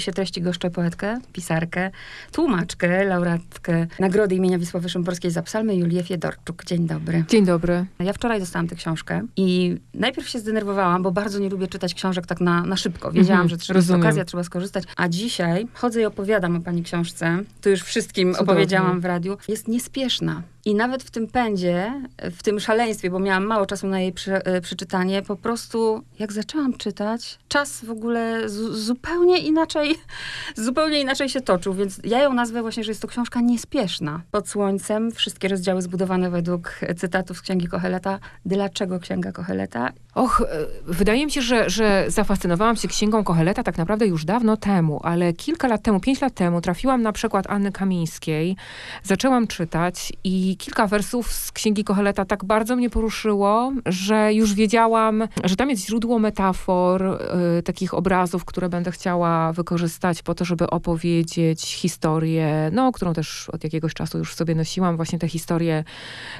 spisie 0.00 0.12
treści 0.12 0.42
goszczę 0.42 0.70
poetkę, 0.70 1.18
pisarkę, 1.32 1.90
tłumaczkę, 2.32 3.04
laureatkę 3.04 3.86
Nagrody 3.98 4.34
imienia 4.34 4.58
Wisławy 4.58 4.88
Szymborskiej 4.88 5.30
za 5.30 5.42
psalmy 5.42 5.76
Julię 5.76 6.02
Fiedorczuk. 6.02 6.64
Dzień 6.64 6.86
dobry. 6.86 7.24
Dzień 7.28 7.44
dobry. 7.46 7.86
Ja 7.98 8.12
wczoraj 8.12 8.40
dostałam 8.40 8.68
tę 8.68 8.76
książkę 8.76 9.22
i 9.36 9.76
najpierw 9.94 10.28
się 10.28 10.38
zdenerwowałam, 10.38 11.02
bo 11.02 11.10
bardzo 11.10 11.38
nie 11.38 11.48
lubię 11.48 11.66
czytać 11.68 11.94
książek 11.94 12.26
tak 12.26 12.40
na, 12.40 12.62
na 12.62 12.76
szybko. 12.76 13.12
Wiedziałam, 13.12 13.40
Mhm, 13.42 13.48
że 13.48 13.56
trzeba, 13.56 13.78
jest 13.78 13.90
okazja, 13.90 14.24
trzeba 14.24 14.44
skorzystać. 14.44 14.84
A 14.96 15.08
dzisiaj 15.08 15.66
chodzę 15.74 16.00
i 16.00 16.04
opowiadam 16.04 16.56
o 16.56 16.60
pani 16.60 16.82
książce. 16.82 17.38
Tu 17.60 17.70
już 17.70 17.82
wszystkim 17.82 18.32
Cudownie. 18.32 18.52
opowiedziałam 18.52 19.00
w 19.00 19.04
radiu. 19.04 19.36
Jest 19.48 19.68
niespieszna. 19.68 20.42
I 20.64 20.74
nawet 20.74 21.02
w 21.02 21.10
tym 21.10 21.26
pędzie, 21.26 21.92
w 22.18 22.42
tym 22.42 22.60
szaleństwie, 22.60 23.10
bo 23.10 23.18
miałam 23.18 23.46
mało 23.46 23.66
czasu 23.66 23.86
na 23.86 24.00
jej 24.00 24.12
przy, 24.12 24.34
e, 24.34 24.60
przeczytanie, 24.60 25.22
po 25.22 25.36
prostu 25.36 26.02
jak 26.18 26.32
zaczęłam 26.32 26.76
czytać, 26.76 27.38
czas 27.48 27.84
w 27.84 27.90
ogóle 27.90 28.48
zu- 28.48 28.74
zupełnie 28.74 29.38
inaczej, 29.38 29.96
zupełnie 30.56 31.00
inaczej 31.00 31.28
się 31.28 31.40
toczył, 31.40 31.74
więc 31.74 32.00
ja 32.04 32.22
ją 32.22 32.32
nazwę 32.32 32.62
właśnie, 32.62 32.84
że 32.84 32.90
jest 32.90 33.02
to 33.02 33.08
książka 33.08 33.40
niespieszna. 33.40 34.22
Pod 34.30 34.48
słońcem, 34.48 35.12
wszystkie 35.12 35.48
rozdziały 35.48 35.82
zbudowane 35.82 36.30
według 36.30 36.80
cytatów 36.96 37.38
z 37.38 37.40
Księgi 37.40 37.66
Koheleta. 37.66 38.18
Dlaczego 38.46 38.98
Księga 38.98 39.32
Koheleta? 39.32 39.92
Och, 40.14 40.40
e, 40.40 40.66
wydaje 40.86 41.26
mi 41.26 41.32
się, 41.32 41.42
że, 41.42 41.70
że 41.70 42.04
zafascynowałam 42.08 42.76
się 42.76 42.88
księgą 42.88 43.24
Koheleta 43.24 43.62
tak 43.62 43.78
naprawdę 43.78 44.06
już 44.06 44.24
dawno 44.24 44.56
temu, 44.56 45.00
ale 45.02 45.32
kilka 45.32 45.68
lat 45.68 45.82
temu, 45.82 46.00
pięć 46.00 46.20
lat 46.20 46.34
temu 46.34 46.60
trafiłam 46.60 47.02
na 47.02 47.12
przykład 47.12 47.50
Anny 47.50 47.72
Kamińskiej, 47.72 48.56
zaczęłam 49.02 49.46
czytać 49.46 50.12
i 50.24 50.49
kilka 50.56 50.86
wersów 50.86 51.32
z 51.32 51.52
księgi 51.52 51.84
Koheleta 51.84 52.24
tak 52.24 52.44
bardzo 52.44 52.76
mnie 52.76 52.90
poruszyło, 52.90 53.72
że 53.86 54.34
już 54.34 54.54
wiedziałam, 54.54 55.28
że 55.44 55.56
tam 55.56 55.70
jest 55.70 55.86
źródło 55.86 56.18
metafor, 56.18 57.02
e, 57.02 57.62
takich 57.62 57.94
obrazów, 57.94 58.44
które 58.44 58.68
będę 58.68 58.90
chciała 58.90 59.52
wykorzystać 59.52 60.22
po 60.22 60.34
to, 60.34 60.44
żeby 60.44 60.70
opowiedzieć 60.70 61.62
historię, 61.62 62.70
no, 62.72 62.92
którą 62.92 63.12
też 63.12 63.50
od 63.50 63.64
jakiegoś 63.64 63.94
czasu 63.94 64.18
już 64.18 64.34
sobie 64.34 64.54
nosiłam, 64.54 64.96
właśnie 64.96 65.18
tę 65.18 65.28
historię 65.28 65.84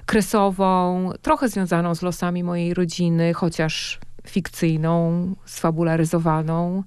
kresową, 0.07 1.11
trochę 1.23 1.49
związaną 1.49 1.95
z 1.95 2.03
losami 2.03 2.45
mojej 2.45 2.75
rodziny, 2.75 3.35
chociaż 3.35 3.99
fikcyjną, 4.27 5.27
sfabularyzowaną. 5.45 6.83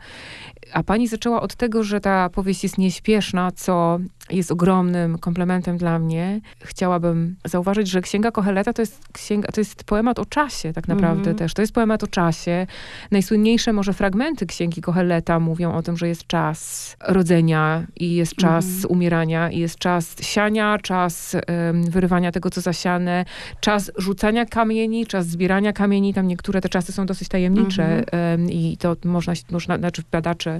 A 0.73 0.83
pani 0.83 1.07
zaczęła 1.07 1.41
od 1.41 1.55
tego, 1.55 1.83
że 1.83 1.99
ta 1.99 2.29
powieść 2.29 2.63
jest 2.63 2.77
nieśpieszna, 2.77 3.51
co 3.51 3.99
jest 4.29 4.51
ogromnym 4.51 5.17
komplementem 5.17 5.77
dla 5.77 5.99
mnie. 5.99 6.41
Chciałabym 6.61 7.35
zauważyć, 7.45 7.87
że 7.87 8.01
Księga 8.01 8.31
Koheleta 8.31 8.73
to 8.73 8.81
jest, 8.81 9.07
księga, 9.13 9.47
to 9.47 9.61
jest 9.61 9.83
poemat 9.83 10.19
o 10.19 10.25
czasie 10.25 10.73
tak 10.73 10.87
naprawdę 10.87 11.17
Mhm. 11.19 11.37
też. 11.37 11.53
To 11.53 11.61
jest 11.61 11.73
poemat 11.73 12.03
o 12.03 12.07
czasie. 12.07 12.67
Najsłynniejsze 13.11 13.73
może 13.73 13.93
fragmenty 13.93 14.45
Księgi 14.45 14.81
Koheleta 14.81 15.39
mówią 15.39 15.73
o 15.73 15.81
tym, 15.81 15.97
że 15.97 16.07
jest 16.07 16.27
czas 16.27 16.95
rodzenia 17.07 17.83
i 17.95 18.15
jest 18.15 18.35
czas 18.35 18.65
Mhm. 18.65 18.91
umierania 18.91 19.51
i 19.51 19.59
jest 19.59 19.77
czas 19.79 20.15
siania, 20.21 20.77
czas 20.81 21.35
em, 21.47 21.83
wyrywania 21.91 22.31
tego, 22.31 22.49
co 22.49 22.61
zasiane, 22.61 23.25
czas 23.59 23.91
rzucania 23.97 24.45
kamieni, 24.45 25.05
czas 25.05 25.27
zbierania 25.27 25.73
kamieni. 25.73 26.13
Tam 26.13 26.27
niektóre 26.27 26.61
te 26.61 26.69
czasy 26.69 26.91
są 26.91 27.05
dosyć 27.05 27.27
tajemnicze 27.27 27.83
Mhm. 27.83 28.05
em, 28.41 28.51
i 28.51 28.77
to 28.77 28.95
można, 29.05 29.33
można 29.51 29.77
znaczy 29.77 30.01
badacze 30.11 30.52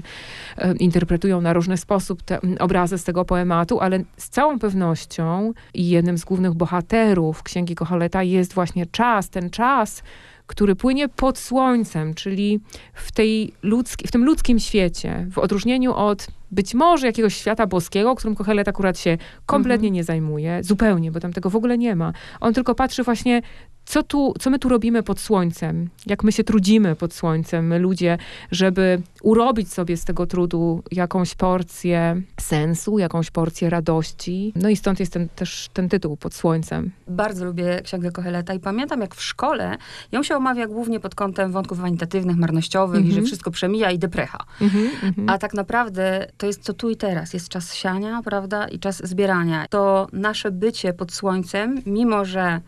em, 0.56 0.78
interpretują 0.78 1.40
na 1.40 1.52
różny 1.52 1.76
sposób 1.76 2.22
te 2.22 2.38
obrazy 2.58 2.98
z 2.98 3.04
tego 3.04 3.24
poematu, 3.24 3.80
ale 3.80 4.00
z 4.16 4.28
całą 4.28 4.58
pewnością 4.58 5.52
jednym 5.74 6.18
z 6.18 6.24
głównych 6.24 6.54
bohaterów 6.54 7.42
Księgi 7.42 7.74
Koheleta 7.74 8.22
jest 8.22 8.54
właśnie 8.54 8.86
czas, 8.86 9.30
ten 9.30 9.50
czas, 9.50 10.02
który 10.46 10.76
płynie 10.76 11.08
pod 11.08 11.38
słońcem, 11.38 12.14
czyli 12.14 12.60
w, 12.94 13.12
tej 13.12 13.52
ludzki, 13.62 14.08
w 14.08 14.10
tym 14.10 14.24
ludzkim 14.24 14.58
świecie, 14.58 15.26
w 15.30 15.38
odróżnieniu 15.38 15.94
od 15.94 16.26
być 16.50 16.74
może 16.74 17.06
jakiegoś 17.06 17.34
świata 17.34 17.66
boskiego, 17.66 18.14
którym 18.14 18.34
Kohelet 18.34 18.68
akurat 18.68 18.98
się 18.98 19.18
kompletnie 19.46 19.90
nie 19.90 20.04
zajmuje, 20.04 20.64
zupełnie, 20.64 21.12
bo 21.12 21.20
tam 21.20 21.32
tego 21.32 21.50
w 21.50 21.56
ogóle 21.56 21.78
nie 21.78 21.96
ma. 21.96 22.12
On 22.40 22.54
tylko 22.54 22.74
patrzy 22.74 23.02
właśnie, 23.02 23.42
co, 23.84 24.02
tu, 24.02 24.34
co 24.40 24.50
my 24.50 24.58
tu 24.58 24.68
robimy 24.68 25.02
pod 25.02 25.20
słońcem, 25.20 25.88
jak 26.06 26.24
my 26.24 26.32
się 26.32 26.44
trudzimy 26.44 26.96
pod 26.96 27.14
słońcem, 27.14 27.66
my 27.66 27.78
ludzie, 27.78 28.18
żeby 28.50 29.02
urobić 29.22 29.72
sobie 29.72 29.96
z 29.96 30.04
tego 30.04 30.26
trudu 30.26 30.82
jakąś 30.92 31.34
porcję 31.34 32.22
sensu, 32.40 32.98
jakąś 32.98 33.30
porcję 33.30 33.70
radości. 33.70 34.52
No 34.56 34.68
i 34.68 34.76
stąd 34.76 35.00
jest 35.00 35.12
ten, 35.12 35.28
też 35.28 35.70
ten 35.72 35.88
tytuł 35.88 36.16
pod 36.16 36.34
słońcem. 36.34 36.90
Bardzo 37.08 37.44
lubię 37.44 37.80
Księgę 37.84 38.10
Koheleta 38.10 38.54
i 38.54 38.60
pamiętam, 38.60 39.00
jak 39.00 39.14
w 39.14 39.22
szkole 39.22 39.76
ją 40.12 40.22
się 40.22 40.36
omawia 40.36 40.66
głównie 40.66 41.00
pod 41.00 41.14
kątem 41.14 41.52
wątków 41.52 41.78
wanitatywnych, 41.78 42.36
marnościowych 42.36 43.00
i 43.00 43.04
że 43.04 43.08
Mhm. 43.08 43.26
wszystko 43.26 43.50
przemija 43.50 43.90
i 43.90 43.98
deprecha. 43.98 44.38
Mhm, 44.60 44.90
mhm. 45.02 45.30
A 45.30 45.38
tak 45.38 45.54
naprawdę 45.54 46.26
to 46.36 46.46
jest 46.46 46.64
to 46.64 46.72
tu 46.74 46.90
i 46.90 46.96
teraz. 46.96 47.34
Jest 47.34 47.48
czas 47.48 47.74
siania, 47.74 48.20
prawda, 48.24 48.68
i 48.68 48.78
czas 48.78 49.06
zbierania. 49.08 49.66
To 49.70 50.06
nasze 50.12 50.50
bycie 50.50 50.92
pod 50.92 51.12
słońcem, 51.12 51.82
mimo 51.86 52.24
że 52.24 52.60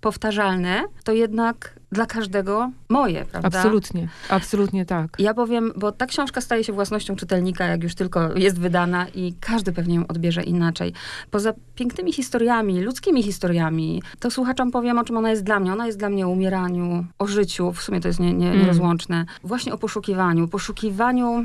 powtarzalne, 0.00 0.82
to 1.04 1.12
jednak 1.12 1.74
dla 1.92 2.06
każdego 2.06 2.70
moje, 2.88 3.24
prawda? 3.24 3.58
Absolutnie, 3.58 4.08
absolutnie 4.28 4.86
tak. 4.86 5.16
Ja 5.18 5.34
powiem, 5.34 5.72
bo 5.76 5.92
ta 5.92 6.06
książka 6.06 6.40
staje 6.40 6.64
się 6.64 6.72
własnością 6.72 7.16
czytelnika, 7.16 7.64
jak 7.66 7.82
już 7.82 7.94
tylko 7.94 8.36
jest 8.36 8.58
wydana 8.58 9.06
i 9.14 9.34
każdy 9.40 9.72
pewnie 9.72 9.94
ją 9.94 10.06
odbierze 10.06 10.42
inaczej. 10.42 10.92
Poza 11.30 11.52
pięknymi 11.74 12.12
historiami, 12.12 12.80
ludzkimi 12.80 13.22
historiami, 13.22 14.02
to 14.20 14.30
słuchaczom 14.30 14.70
powiem, 14.70 14.98
o 14.98 15.04
czym 15.04 15.16
ona 15.16 15.30
jest 15.30 15.44
dla 15.44 15.60
mnie. 15.60 15.72
Ona 15.72 15.86
jest 15.86 15.98
dla 15.98 16.10
mnie 16.10 16.26
o 16.26 16.30
umieraniu, 16.30 17.04
o 17.18 17.26
życiu, 17.26 17.72
w 17.72 17.82
sumie 17.82 18.00
to 18.00 18.08
jest 18.08 18.20
nie, 18.20 18.32
nie, 18.32 18.48
Mm. 18.48 18.60
nierozłączne. 18.60 19.24
Właśnie 19.44 19.74
o 19.74 19.78
poszukiwaniu, 19.78 20.48
poszukiwaniu 20.48 21.44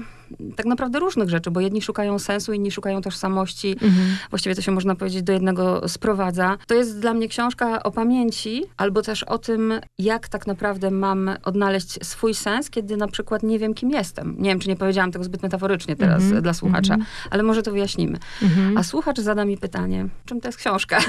tak 0.56 0.66
naprawdę 0.66 1.00
różnych 1.00 1.30
rzeczy, 1.30 1.52
bo 1.52 1.60
jedni 1.60 1.82
szukają 1.82 2.20
sensu, 2.20 2.54
inni 2.54 2.72
szukają 2.72 3.02
tożsamości. 3.02 3.72
Mhm. 3.72 4.18
Właściwie 4.30 4.56
to 4.56 4.62
się 4.62 4.72
można 4.72 4.96
powiedzieć 4.96 5.24
do 5.24 5.34
jednego 5.34 5.90
sprowadza. 5.90 6.58
To 6.68 6.76
jest 6.76 7.00
dla 7.00 7.14
mnie 7.14 7.28
książka 7.28 7.84
o 7.84 7.92
pamięci, 7.92 8.66
albo 8.78 9.02
też 9.02 9.24
o 9.24 9.38
tym, 9.38 9.74
jak 9.98 10.28
tak 10.28 10.48
naprawdę 10.48 10.92
mam 10.92 11.32
odnaleźć 11.44 12.06
swój 12.06 12.34
sens, 12.34 12.70
kiedy 12.70 12.98
na 12.98 13.08
przykład 13.08 13.44
nie 13.44 13.60
wiem, 13.60 13.74
kim 13.74 13.92
jestem. 13.92 14.36
Nie 14.38 14.50
wiem, 14.50 14.60
czy 14.60 14.70
nie 14.70 14.76
powiedziałam 14.76 15.12
tego 15.12 15.26
zbyt 15.26 15.44
metaforycznie 15.44 15.96
teraz 15.96 16.24
Mhm, 16.24 16.44
dla 16.44 16.54
słuchacza, 16.54 16.94
mhm. 16.94 17.12
ale 17.30 17.44
może 17.44 17.64
to 17.64 17.72
wyjaśnimy. 17.72 18.18
Mhm. 18.42 18.78
A 18.78 18.84
słuchacz 18.84 19.20
zada 19.20 19.46
mi 19.46 19.58
pytanie, 19.58 20.08
czym 20.26 20.42
to 20.42 20.48
jest 20.48 20.58
książka? 20.58 21.00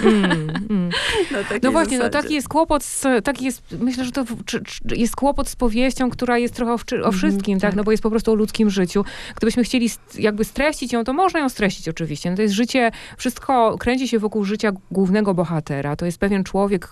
Takiej 1.49 1.61
No 1.63 1.71
właśnie, 1.71 1.99
no 1.99 2.09
taki 2.09 2.35
jest 2.35 2.49
kłopot, 2.49 2.85
z, 2.85 3.07
taki 3.25 3.45
jest, 3.45 3.63
myślę, 3.81 4.05
że 4.05 4.13
to 4.13 4.25
czy, 4.45 4.63
czy 4.65 4.97
jest 4.97 5.17
kłopot 5.17 5.49
z 5.49 5.57
powieścią, 5.57 6.11
która 6.11 6.39
jest 6.39 6.55
trochę 6.55 6.73
o, 6.73 7.07
o 7.09 7.13
wszystkim, 7.13 7.61
tak. 7.61 7.71
tak. 7.71 7.77
no 7.77 7.85
bo 7.85 7.91
jest 7.91 8.03
po 8.03 8.11
prostu 8.11 8.33
o 8.33 8.35
ludzkim 8.35 8.71
życiu. 8.71 9.05
Gdybyśmy 9.37 9.65
chcieli 9.65 9.91
jakby 10.19 10.45
streścić 10.45 10.93
ją, 10.93 11.05
to 11.05 11.13
można 11.13 11.41
ją 11.41 11.49
streścić 11.49 11.89
oczywiście. 11.89 12.31
No 12.31 12.37
to 12.37 12.43
jest 12.43 12.55
życie, 12.55 12.91
wszystko 13.17 13.79
kręci 13.79 14.09
się 14.09 14.19
wokół 14.19 14.45
życia 14.45 14.73
głównego 14.91 15.35
bohatera. 15.35 15.97
To 15.97 16.07
jest 16.07 16.19
pewien 16.19 16.45
człowiek, 16.45 16.91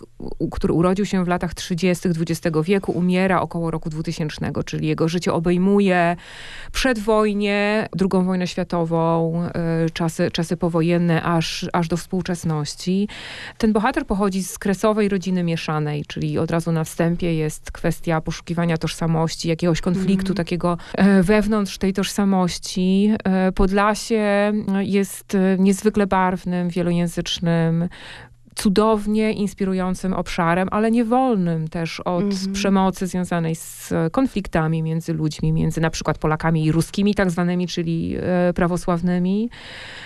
który 0.51 0.73
urodził 0.73 1.07
się 1.07 1.25
w 1.25 1.29
latach 1.29 1.55
30. 1.55 2.09
XX 2.09 2.57
wieku, 2.65 2.93
umiera 2.93 3.41
około 3.41 3.71
roku 3.71 3.91
2000, 3.91 4.51
czyli 4.67 4.89
jego 4.89 5.09
życie 5.09 5.33
obejmuje 5.33 6.17
przedwojnie, 6.73 7.89
drugą 7.93 8.25
wojnę 8.25 8.47
światową, 8.47 9.43
y, 9.87 9.91
czasy, 9.91 10.31
czasy 10.31 10.57
powojenne, 10.57 11.23
aż, 11.23 11.67
aż 11.73 11.89
do 11.89 11.97
współczesności. 11.97 13.09
Ten 13.59 13.73
bohater 13.73 14.07
pochodzi 14.07 14.43
z 14.43 14.59
kresowej 14.59 15.09
rodziny 15.09 15.43
mieszanej, 15.43 16.05
czyli 16.09 16.39
od 16.39 16.51
razu 16.51 16.73
na 16.73 16.85
wstępie 16.85 17.35
jest 17.35 17.71
kwestia 17.73 18.21
poszukiwania 18.21 18.77
tożsamości, 18.79 19.49
jakiegoś 19.49 19.81
konfliktu 19.81 20.33
Mhm. 20.33 20.37
takiego 20.37 20.79
e, 20.95 21.23
wewnątrz 21.23 21.79
tej 21.79 21.93
tożsamości. 21.93 22.08
E, 23.25 23.53
Podlasie 23.53 24.53
jest 24.81 25.35
e, 25.35 25.57
niezwykle 25.59 26.07
barwnym, 26.07 26.69
wielojęzycznym, 26.69 27.89
cudownie 28.55 29.33
inspirującym 29.33 30.13
obszarem, 30.15 30.69
ale 30.71 30.91
niewolnym 30.91 31.69
też 31.69 32.01
od 32.01 32.23
Mhm. 32.25 32.53
przemocy 32.53 33.07
związanej 33.07 33.55
z 33.55 33.93
konfliktami 34.13 34.83
między 34.83 35.13
ludźmi, 35.13 35.53
między 35.53 35.81
na 35.81 35.91
przykład 35.91 36.19
Polakami 36.19 36.65
i 36.65 36.73
Ruskimi 36.73 37.15
tak 37.15 37.31
zwanymi, 37.31 37.67
czyli 37.67 38.17
e, 38.21 38.53
prawosławnymi. 38.55 39.51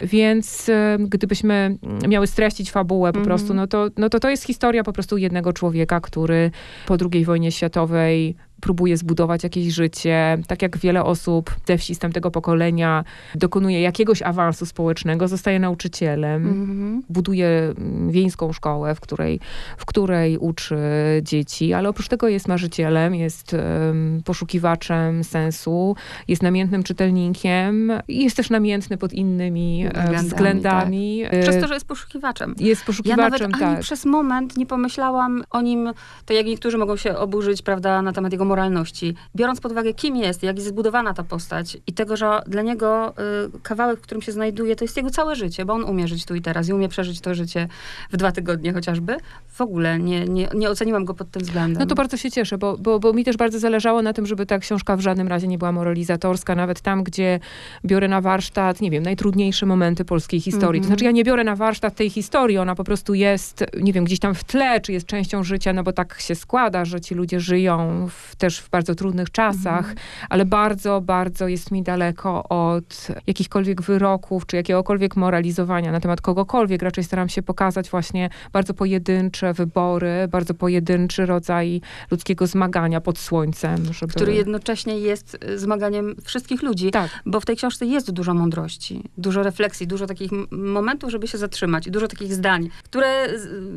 Więc 0.03 0.69
e, 0.69 0.97
gdybyśmy 1.01 1.77
miały 2.09 2.27
streścić 2.27 2.71
fabułę 2.71 3.13
po 3.13 3.19
Mhm. 3.19 3.25
prostu, 3.27 3.55
no 3.55 3.67
to, 3.67 3.89
no 3.97 4.09
to 4.09 4.21
to 4.21 4.31
jest 4.31 4.45
historia 4.45 4.85
po 4.85 4.93
prostu 4.93 5.17
jednego 5.17 5.53
człowieka, 5.53 6.01
który 6.01 6.51
po 6.87 6.97
II 7.13 7.25
wojnie 7.25 7.53
światowej 7.53 8.37
próbuje 8.63 8.97
zbudować 8.97 9.43
jakieś 9.45 9.75
życie. 9.75 10.39
Tak 10.47 10.63
jak 10.63 10.79
wiele 10.79 11.05
osób 11.05 11.55
ze 11.67 11.79
wsi 11.79 11.95
z 11.95 11.99
tamtego 11.99 12.31
pokolenia 12.31 13.05
dokonuje 13.35 13.81
jakiegoś 13.81 14.23
awansu 14.23 14.67
społecznego, 14.67 15.29
zostaje 15.29 15.59
nauczycielem 15.61 16.47
Mhm. 16.47 17.03
buduje 17.09 17.49
mm, 17.49 18.11
wiejską 18.11 18.53
szkołę, 18.53 18.95
w 18.95 19.01
której, 19.01 19.41
w 19.77 19.87
której 19.87 20.39
uczy 20.39 20.77
dzieci, 21.23 21.73
ale 21.73 21.89
oprócz 21.89 22.09
tego 22.09 22.29
jest 22.29 22.49
marzycielem, 22.49 23.15
jest 23.15 23.55
em, 23.55 24.23
poszukiwaczem 24.25 25.25
sensu, 25.25 25.97
jest 26.29 26.43
namiętnym 26.43 26.83
czytelnikiem 26.83 27.93
i 28.09 28.25
jest 28.25 28.37
też 28.37 28.51
namiętny 28.51 28.97
pod 28.99 29.13
innymi 29.13 29.85
e, 29.87 29.89
Względami, 29.89 30.29
względami. 30.29 31.23
E, 31.31 31.43
Przez 31.43 31.61
to, 31.61 31.69
że 31.69 31.75
jest 31.75 31.87
poszukiwaczem. 31.87 32.55
Jest 32.59 32.81
Ja 32.83 32.87
poszukiwaczem, 32.87 33.51
nawet 33.51 33.63
ani 33.63 33.75
tak. 33.75 33.81
przez 33.81 34.05
moment 34.05 34.57
nie 34.57 34.67
pomyślałam 34.67 35.45
o 35.51 35.61
nim, 35.61 35.93
to 36.27 36.33
jak 36.35 36.47
niektórzy 36.47 36.79
mogą 36.79 36.97
się 36.97 37.17
oburzyć, 37.17 37.63
prawda, 37.63 38.03
na 38.03 38.13
temat 38.13 38.33
jego 38.33 38.45
moralności, 38.53 39.15
biorąc 39.37 39.61
pod 39.61 39.73
uwagę, 39.73 39.95
kim 39.95 40.17
jest, 40.17 40.43
jak 40.43 40.57
jest 40.57 40.69
zbudowana 40.69 41.15
ta 41.15 41.23
postać 41.23 41.79
i 41.87 41.93
tego, 41.93 42.17
że 42.17 42.41
dla 42.47 42.63
niego 42.63 43.15
y, 43.57 43.61
kawałek, 43.63 43.99
w 43.99 44.03
którym 44.03 44.23
się 44.23 44.33
znajduje, 44.33 44.77
to 44.77 44.85
jest 44.85 44.97
jego 44.97 45.11
całe 45.11 45.37
życie, 45.37 45.65
bo 45.65 45.73
on 45.73 45.85
umie 45.85 46.09
żyć 46.09 46.25
tu 46.25 46.35
i 46.35 46.41
teraz 46.43 46.69
i 46.69 46.73
umie 46.73 46.89
przeżyć 46.89 47.21
to 47.21 47.35
życie 47.35 47.69
w 48.11 48.17
dwa 48.17 48.33
tygodnie 48.33 48.73
chociażby. 48.73 49.17
W 49.49 49.61
ogóle 49.61 49.99
nie, 49.99 50.25
nie, 50.25 50.49
nie 50.55 50.71
oceniłam 50.71 51.05
go 51.05 51.15
pod 51.15 51.31
tym 51.31 51.43
względem. 51.43 51.81
No 51.81 51.87
to 51.87 51.95
bardzo 51.95 52.17
się 52.17 52.31
cieszę, 52.31 52.59
bo, 52.59 52.79
bo, 52.79 53.01
bo 53.01 53.13
mi 53.13 53.25
też 53.25 53.37
bardzo 53.37 53.59
zależało 53.59 54.03
na 54.03 54.13
tym, 54.13 54.27
żeby 54.27 54.47
ta 54.47 54.59
książka 54.59 54.97
w 54.97 55.01
żadnym 55.01 55.29
razie 55.29 55.47
nie 55.49 55.59
była 55.59 55.73
moralizatorska, 55.73 56.55
nawet 56.55 56.81
tam, 56.81 57.03
gdzie 57.05 57.41
biorę 57.85 58.09
na 58.09 58.21
warsztat, 58.21 58.81
nie 58.81 58.91
wiem, 58.91 59.03
najtrudniejsze 59.03 59.67
momenty 59.67 60.05
polskiej 60.05 60.41
historii. 60.41 60.81
To 60.81 60.85
Mhm. 60.85 60.89
znaczy 60.89 61.05
ja 61.05 61.11
nie 61.11 61.25
biorę 61.25 61.45
na 61.45 61.57
warsztat 61.57 61.95
tej 61.95 62.11
historii, 62.11 62.59
ona 62.59 62.75
po 62.75 62.85
prostu 62.85 63.15
jest, 63.15 63.65
nie 63.81 63.93
wiem, 63.93 64.05
gdzieś 64.05 64.19
tam 64.19 64.35
w 64.35 64.45
tle, 64.45 64.81
czy 64.81 64.93
jest 64.93 65.07
częścią 65.07 65.45
życia, 65.45 65.73
no 65.73 65.83
bo 65.83 65.93
tak 65.93 66.21
się 66.21 66.35
składa, 66.35 66.85
że 66.85 67.01
ci 67.01 67.15
ludzie 67.15 67.41
żyją 67.41 68.09
w, 68.11 68.37
też 68.43 68.59
w 68.59 68.71
bardzo 68.71 68.95
trudnych 68.95 69.31
czasach, 69.31 69.79
Mhm. 69.79 69.97
ale 70.31 70.45
bardzo, 70.45 71.01
bardzo 71.01 71.49
jest 71.49 71.71
mi 71.71 71.83
daleko 71.83 72.49
od 72.49 73.09
jakichkolwiek 73.27 73.83
wyroków, 73.83 74.47
czy 74.47 74.57
jakiegokolwiek 74.57 75.17
moralizowania 75.17 75.93
na 75.93 76.01
temat 76.01 76.21
kogokolwiek. 76.21 76.83
Raczej 76.83 77.05
staram 77.05 77.29
się 77.29 77.43
pokazać 77.43 77.91
właśnie 77.91 78.31
bardzo 78.53 78.75
pojedyncze 78.75 79.53
wybory, 79.55 80.29
bardzo 80.31 80.55
pojedynczy 80.55 81.27
rodzaj 81.27 81.81
ludzkiego 82.11 82.47
zmagania 82.47 83.01
pod 83.01 83.19
słońcem. 83.19 83.77
Żeby... 83.93 84.13
który 84.13 84.35
jednocześnie 84.35 84.99
jest 84.99 85.39
y, 85.45 85.59
zmaganiem 85.59 86.15
wszystkich 86.25 86.63
ludzi. 86.63 86.91
Tak, 86.91 87.11
Bo 87.27 87.41
w 87.41 87.45
tej 87.45 87.57
książce 87.57 87.87
jest 87.87 88.11
dużo 88.11 88.35
mądrości, 88.35 89.03
dużo 89.19 89.43
refleksji, 89.43 89.87
dużo 89.87 90.07
takich 90.07 90.31
momentów, 90.51 91.11
żeby 91.11 91.29
się 91.29 91.39
zatrzymać 91.39 91.87
i 91.87 91.91
dużo 91.91 92.09
takich 92.09 92.35
zdań, 92.35 92.71
które 92.85 93.29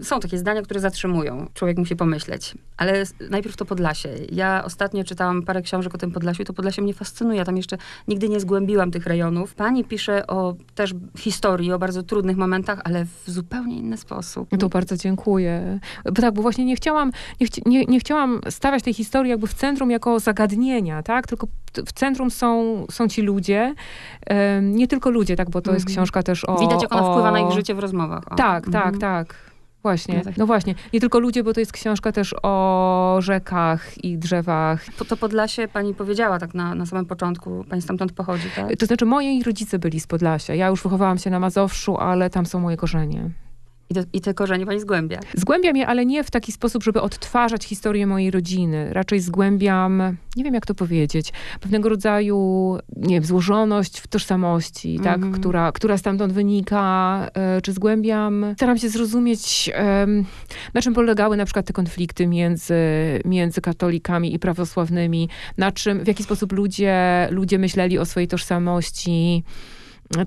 są 0.02 0.20
takie 0.20 0.38
zdania, 0.38 0.62
które 0.62 0.80
zatrzymują. 0.80 1.48
Człowiek 1.54 1.78
musi 1.78 1.96
pomyśleć. 1.96 2.54
Ale 2.78 3.04
najpierw 3.30 3.56
to 3.56 3.66
Podlasie. 3.66 4.10
Ja 4.32 4.55
ostatnio 4.64 5.04
czytałam 5.04 5.44
parę 5.44 5.62
książek 5.62 5.96
o 5.96 5.98
tym 5.98 6.12
Podlasiu 6.12 6.42
i 6.42 6.46
to 6.46 6.54
Podlasie 6.54 6.82
mnie 6.82 6.94
fascynuje. 6.94 7.38
Ja 7.38 7.46
tam 7.46 7.58
jeszcze 7.58 7.78
nigdy 8.08 8.30
nie 8.30 8.40
zgłębiłam 8.40 8.92
tych 8.92 9.06
rejonów. 9.06 9.56
Pani 9.56 9.84
pisze 9.84 10.28
o 10.28 10.56
też 10.76 10.94
historii, 11.18 11.72
o 11.72 11.80
bardzo 11.80 12.04
trudnych 12.04 12.38
momentach, 12.38 12.82
ale 12.84 13.06
w 13.06 13.24
zupełnie 13.28 13.78
inny 13.78 13.98
sposób. 13.98 14.50
to 14.60 14.70
bardzo 14.70 14.98
dziękuję. 14.98 15.80
Bo 16.06 16.12
tak, 16.22 16.34
bo 16.34 16.42
właśnie 16.42 16.66
nie 16.66 16.76
chciałam, 16.76 17.12
nie, 17.42 17.48
chci- 17.48 17.62
nie, 17.66 17.86
nie 17.86 18.00
chciałam 18.00 18.42
stawiać 18.50 18.84
tej 18.84 18.94
historii 18.94 19.30
jakby 19.30 19.48
w 19.48 19.54
centrum 19.54 19.92
jako 19.92 20.20
zagadnienia, 20.20 21.04
tak? 21.04 21.28
Tylko 21.28 21.48
w 21.86 21.94
centrum 21.94 22.32
są, 22.32 22.86
są 22.92 23.08
ci 23.08 23.22
ludzie, 23.22 23.74
em, 24.26 24.76
nie 24.76 24.88
tylko 24.88 25.10
ludzie, 25.10 25.36
tak? 25.36 25.50
Bo 25.50 25.62
to 25.62 25.74
jest 25.74 25.86
Mhm. 25.86 25.96
książka 25.96 26.24
też 26.24 26.46
o... 26.50 26.60
Widać, 26.60 26.82
jak 26.82 26.92
ona 26.94 27.08
o... 27.08 27.12
wpływa 27.12 27.32
na 27.32 27.40
ich 27.40 27.52
życie 27.52 27.76
w 27.76 27.80
rozmowach. 27.80 28.24
O. 28.32 28.36
Tak, 28.36 28.66
tak, 28.66 28.76
Mhm. 28.94 29.00
tak. 29.00 29.36
Właśnie, 29.86 30.18
No 30.18 30.24
tak. 30.24 30.38
no 30.38 30.46
właśnie. 30.46 30.76
Nie 30.94 31.00
tylko 31.00 31.20
ludzie, 31.20 31.44
bo 31.44 31.54
to 31.54 31.60
jest 31.60 31.72
książka 31.72 32.12
też 32.12 32.36
o 32.44 33.18
rzekach 33.20 34.04
i 34.04 34.18
drzewach. 34.18 34.86
Po- 34.98 35.06
To 35.06 35.18
Podlasie 35.18 35.68
pani 35.68 35.94
powiedziała 35.94 36.40
tak 36.40 36.54
na, 36.54 36.76
na 36.76 36.86
samym 36.86 37.06
początku. 37.06 37.66
Pani 37.70 37.82
stamtąd 37.82 38.12
pochodzi, 38.12 38.48
tak? 38.56 38.76
To 38.80 38.86
znaczy, 38.86 39.06
moi 39.06 39.44
rodzice 39.44 39.80
byli 39.80 40.00
z 40.00 40.08
Podlasia. 40.08 40.54
Ja 40.56 40.68
już 40.68 40.84
wychowałam 40.84 41.18
się 41.18 41.30
na 41.30 41.40
Mazowszu, 41.40 41.98
ale 41.98 42.30
tam 42.30 42.46
są 42.46 42.60
moje 42.60 42.78
korzenie. 42.78 43.30
I, 43.90 43.94
te, 43.94 44.04
I 44.14 44.22
te 44.22 44.34
korzenie 44.34 44.66
pani 44.66 44.80
zgłębia. 44.80 45.20
Zgłębiam 45.34 45.78
je, 45.78 45.88
ale 45.88 46.06
nie 46.06 46.24
w 46.24 46.32
taki 46.32 46.52
sposób, 46.52 46.84
żeby 46.84 47.02
odtwarzać 47.02 47.66
historię 47.66 48.08
mojej 48.08 48.32
rodziny. 48.32 48.94
Raczej 48.94 49.20
zgłębiam, 49.20 50.18
nie 50.36 50.44
wiem 50.44 50.54
jak 50.54 50.66
to 50.66 50.76
powiedzieć, 50.76 51.34
pewnego 51.62 51.90
rodzaju, 51.90 52.78
nie 52.98 53.16
wiem, 53.16 53.24
złożoność 53.26 54.00
w 54.00 54.08
tożsamości, 54.08 55.00
tak, 55.04 55.16
Mhm. 55.16 55.34
która, 55.34 55.72
która 55.72 55.98
stamtąd 55.98 56.34
wynika, 56.34 57.28
e, 57.34 57.62
czy 57.62 57.74
zgłębiam, 57.74 58.46
staram 58.58 58.78
się 58.78 58.90
zrozumieć, 58.90 59.72
em, 59.74 60.26
na 60.74 60.82
czym 60.82 60.94
polegały 60.94 61.38
na 61.38 61.46
przykład 61.46 61.66
te 61.66 61.74
konflikty 61.74 62.28
między, 62.28 62.76
między 63.26 63.62
katolikami 63.62 64.34
i 64.34 64.40
prawosławnymi, 64.40 65.30
na 65.58 65.72
czym, 65.72 66.04
w 66.04 66.08
jaki 66.08 66.24
sposób 66.24 66.52
ludzie, 66.52 67.28
ludzie 67.32 67.60
myśleli 67.60 68.00
o 68.00 68.06
swojej 68.06 68.28
tożsamości. 68.28 69.44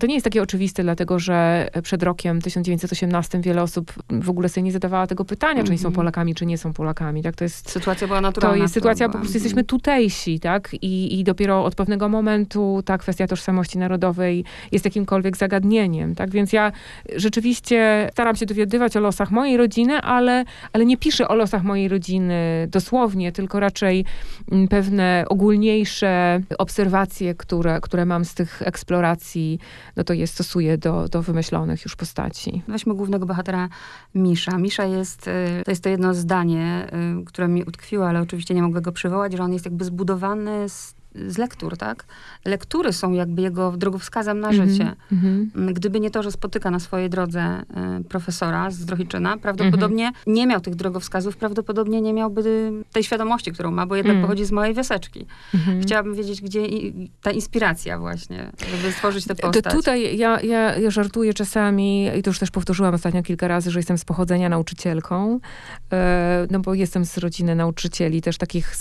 To 0.00 0.06
nie 0.06 0.14
jest 0.14 0.24
takie 0.24 0.42
oczywiste, 0.42 0.82
dlatego 0.82 1.18
że 1.18 1.68
przed 1.82 2.02
rokiem 2.02 2.40
1918 2.42 3.40
wiele 3.40 3.62
osób 3.62 3.92
w 4.10 4.30
ogóle 4.30 4.48
sobie 4.48 4.62
nie 4.62 4.72
zadawała 4.72 5.06
tego 5.06 5.24
pytania, 5.24 5.62
czy 5.64 5.68
oni 5.68 5.78
są 5.78 5.88
Mhm. 5.88 5.94
Polakami, 5.94 6.34
czy 6.34 6.46
nie 6.46 6.58
są 6.58 6.72
Polakami. 6.72 7.22
Tak? 7.22 7.36
To 7.36 7.44
jest 7.44 7.70
Sytuacja 7.70 8.06
była 8.06 8.18
to 8.18 8.22
naturalna. 8.22 8.62
jest 8.62 8.74
sytuacja, 8.74 9.08
po 9.08 9.18
prostu 9.18 9.34
jesteśmy 9.36 9.64
tutejsi, 9.64 10.40
tak? 10.40 10.74
I, 10.82 11.20
I 11.20 11.24
dopiero 11.24 11.64
od 11.64 11.74
pewnego 11.74 12.08
momentu 12.08 12.82
ta 12.84 12.98
kwestia 12.98 13.26
tożsamości 13.26 13.78
narodowej 13.78 14.44
jest 14.72 14.84
jakimkolwiek 14.84 15.36
zagadnieniem, 15.36 16.14
tak? 16.14 16.30
Więc 16.30 16.52
ja 16.52 16.72
rzeczywiście 17.16 18.08
staram 18.12 18.36
się 18.36 18.46
dowiadywać 18.46 18.96
o 18.96 19.00
losach 19.00 19.30
mojej 19.30 19.56
rodziny, 19.56 20.00
ale, 20.00 20.44
ale 20.72 20.86
nie 20.86 20.96
piszę 20.96 21.28
o 21.28 21.34
losach 21.34 21.62
mojej 21.62 21.88
rodziny 21.88 22.68
dosłownie, 22.70 23.32
tylko 23.32 23.60
raczej 23.60 24.04
mm, 24.52 24.68
pewne 24.68 25.24
ogólniejsze 25.28 26.40
obserwacje, 26.58 27.34
które, 27.34 27.80
które 27.80 28.06
mam 28.06 28.24
z 28.24 28.34
tych 28.34 28.62
eksploracji, 28.62 29.58
no 29.96 30.04
to 30.04 30.12
je 30.12 30.26
stosuję 30.26 30.78
do, 30.78 31.08
do 31.08 31.22
wymyślonych 31.22 31.84
już 31.84 31.96
postaci. 31.96 32.62
Weźmy 32.68 32.94
głównego 32.94 33.26
bohatera 33.26 33.68
Misza. 34.14 34.58
Misza 34.58 34.84
jest, 34.84 35.28
y, 35.28 35.62
to 35.64 35.70
jest 35.70 35.82
to 35.82 35.88
jedno 35.88 36.14
zdanie, 36.14 36.86
y, 37.20 37.24
które 37.24 37.48
mi 37.48 37.64
utkwiło, 37.64 38.08
ale 38.08 38.20
oczywiście 38.20 38.54
nie 38.54 38.62
mogę 38.62 38.80
go 38.80 38.92
przywołać, 38.92 39.32
że 39.32 39.42
on 39.42 39.52
jest 39.52 39.64
jakby 39.64 39.84
zbudowany 39.84 40.68
z, 40.68 40.94
z 41.26 41.38
lektur, 41.38 41.76
tak? 41.76 42.04
Lektury 42.44 42.92
są 42.92 43.12
jakby 43.12 43.42
jego 43.42 43.72
drogowskazem 43.72 44.40
na 44.40 44.48
Mhm, 44.48 44.68
życie. 44.70 44.92
mhm. 45.12 45.50
Gdyby 45.74 46.00
nie 46.00 46.10
to, 46.10 46.22
że 46.22 46.32
spotyka 46.32 46.70
na 46.70 46.80
swojej 46.80 47.10
drodze 47.10 47.62
y, 48.00 48.04
profesora 48.04 48.70
z 48.70 48.84
Drohiczyna, 48.84 49.36
prawdopodobnie 49.36 50.12
nie 50.26 50.46
miał 50.46 50.60
tych 50.60 50.74
drogowskazów, 50.74 51.36
prawdopodobnie 51.36 52.00
nie 52.00 52.12
miałby 52.12 52.72
tej 52.92 53.04
świadomości, 53.04 53.52
którą 53.52 53.70
ma, 53.70 53.86
bo 53.86 53.96
jednak 53.96 54.12
Mm. 54.14 54.22
pochodzi 54.22 54.44
z 54.44 54.52
małej 54.52 54.74
wioseczki. 54.74 55.26
Mhm. 55.54 55.82
Chciałabym 55.82 56.14
wiedzieć, 56.14 56.40
gdzie 56.40 56.60
ta 57.22 57.30
inspiracja 57.30 57.98
właśnie, 57.98 58.50
żeby 58.76 58.92
stworzyć 58.92 59.24
tę 59.26 59.34
To 59.34 59.42
postać. 59.50 59.72
tutaj 59.74 60.18
ja, 60.18 60.40
ja, 60.40 60.76
ja 60.76 60.90
żartuję 60.90 61.34
czasami 61.34 62.06
i 62.18 62.22
to 62.22 62.30
już 62.30 62.38
też 62.38 62.50
powtórzyłam 62.50 62.94
ostatnio 62.94 63.22
kilka 63.22 63.48
razy, 63.48 63.70
że 63.70 63.78
jestem 63.78 63.98
z 63.98 64.04
pochodzenia 64.04 64.48
nauczycielką, 64.48 65.40
e, 65.92 66.46
no 66.50 66.60
bo 66.60 66.74
jestem 66.74 67.04
z 67.04 67.18
rodziny 67.18 67.54
nauczycieli, 67.54 68.22
też 68.22 68.38
takich 68.38 68.74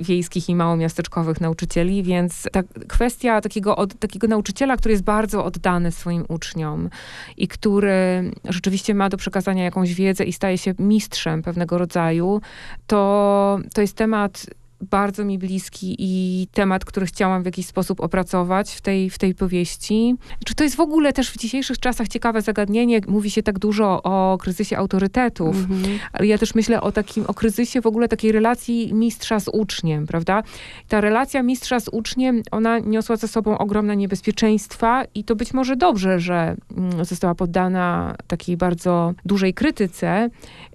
wiejskich 0.00 0.48
i 0.48 0.54
małomiasteczkowych 0.54 1.40
nauczycieli, 1.40 1.61
więc 2.02 2.48
ta 2.52 2.62
kwestia 2.88 3.40
takiego, 3.40 3.76
od, 3.76 3.98
takiego 3.98 4.26
nauczyciela, 4.26 4.76
który 4.76 4.92
jest 4.92 5.04
bardzo 5.04 5.44
oddany 5.44 5.92
swoim 5.92 6.24
uczniom 6.28 6.88
i 7.36 7.48
który 7.48 8.30
rzeczywiście 8.48 8.94
ma 8.94 9.08
do 9.08 9.16
przekazania 9.16 9.64
jakąś 9.64 9.94
wiedzę 9.94 10.24
i 10.24 10.32
staje 10.32 10.58
się 10.58 10.74
mistrzem 10.78 11.42
pewnego 11.42 11.78
rodzaju, 11.78 12.40
to, 12.86 13.58
to 13.74 13.80
jest 13.80 13.96
temat 13.96 14.46
bardzo 14.90 15.24
mi 15.24 15.38
bliski 15.38 15.96
i 15.98 16.46
temat, 16.52 16.84
który 16.84 17.06
chciałam 17.06 17.42
w 17.42 17.46
jakiś 17.46 17.66
sposób 17.66 18.00
opracować 18.00 18.70
w 18.72 18.80
tej, 18.80 19.10
w 19.10 19.18
tej 19.18 19.34
powieści. 19.34 20.14
Czy 20.44 20.54
to 20.54 20.64
jest 20.64 20.76
w 20.76 20.80
ogóle 20.80 21.12
też 21.12 21.30
w 21.30 21.38
dzisiejszych 21.38 21.78
czasach 21.78 22.08
ciekawe 22.08 22.42
zagadnienie? 22.42 23.00
Mówi 23.08 23.30
się 23.30 23.42
tak 23.42 23.58
dużo 23.58 24.02
o 24.02 24.38
kryzysie 24.40 24.76
autorytetów, 24.76 25.56
Mhm. 25.56 25.98
ale 26.12 26.26
ja 26.26 26.38
też 26.38 26.54
myślę 26.54 26.80
o 26.80 26.92
takim, 26.92 27.24
o 27.26 27.34
kryzysie 27.34 27.80
w 27.80 27.86
ogóle 27.86 28.08
takiej 28.08 28.32
relacji 28.32 28.94
mistrza 28.94 29.40
z 29.40 29.48
uczniem, 29.48 30.06
prawda? 30.06 30.42
Ta 30.88 31.00
relacja 31.00 31.42
mistrza 31.42 31.80
z 31.80 31.88
uczniem, 31.88 32.42
ona 32.50 32.78
niosła 32.78 33.16
ze 33.16 33.28
sobą 33.28 33.58
ogromne 33.58 33.96
niebezpieczeństwa 33.96 35.04
i 35.14 35.24
to 35.24 35.36
być 35.36 35.54
może 35.54 35.76
dobrze, 35.76 36.20
że 36.20 36.56
mm, 36.76 37.04
została 37.04 37.34
poddana 37.34 38.14
takiej 38.26 38.56
bardzo 38.56 39.14
dużej 39.24 39.54
krytyce, 39.54 40.30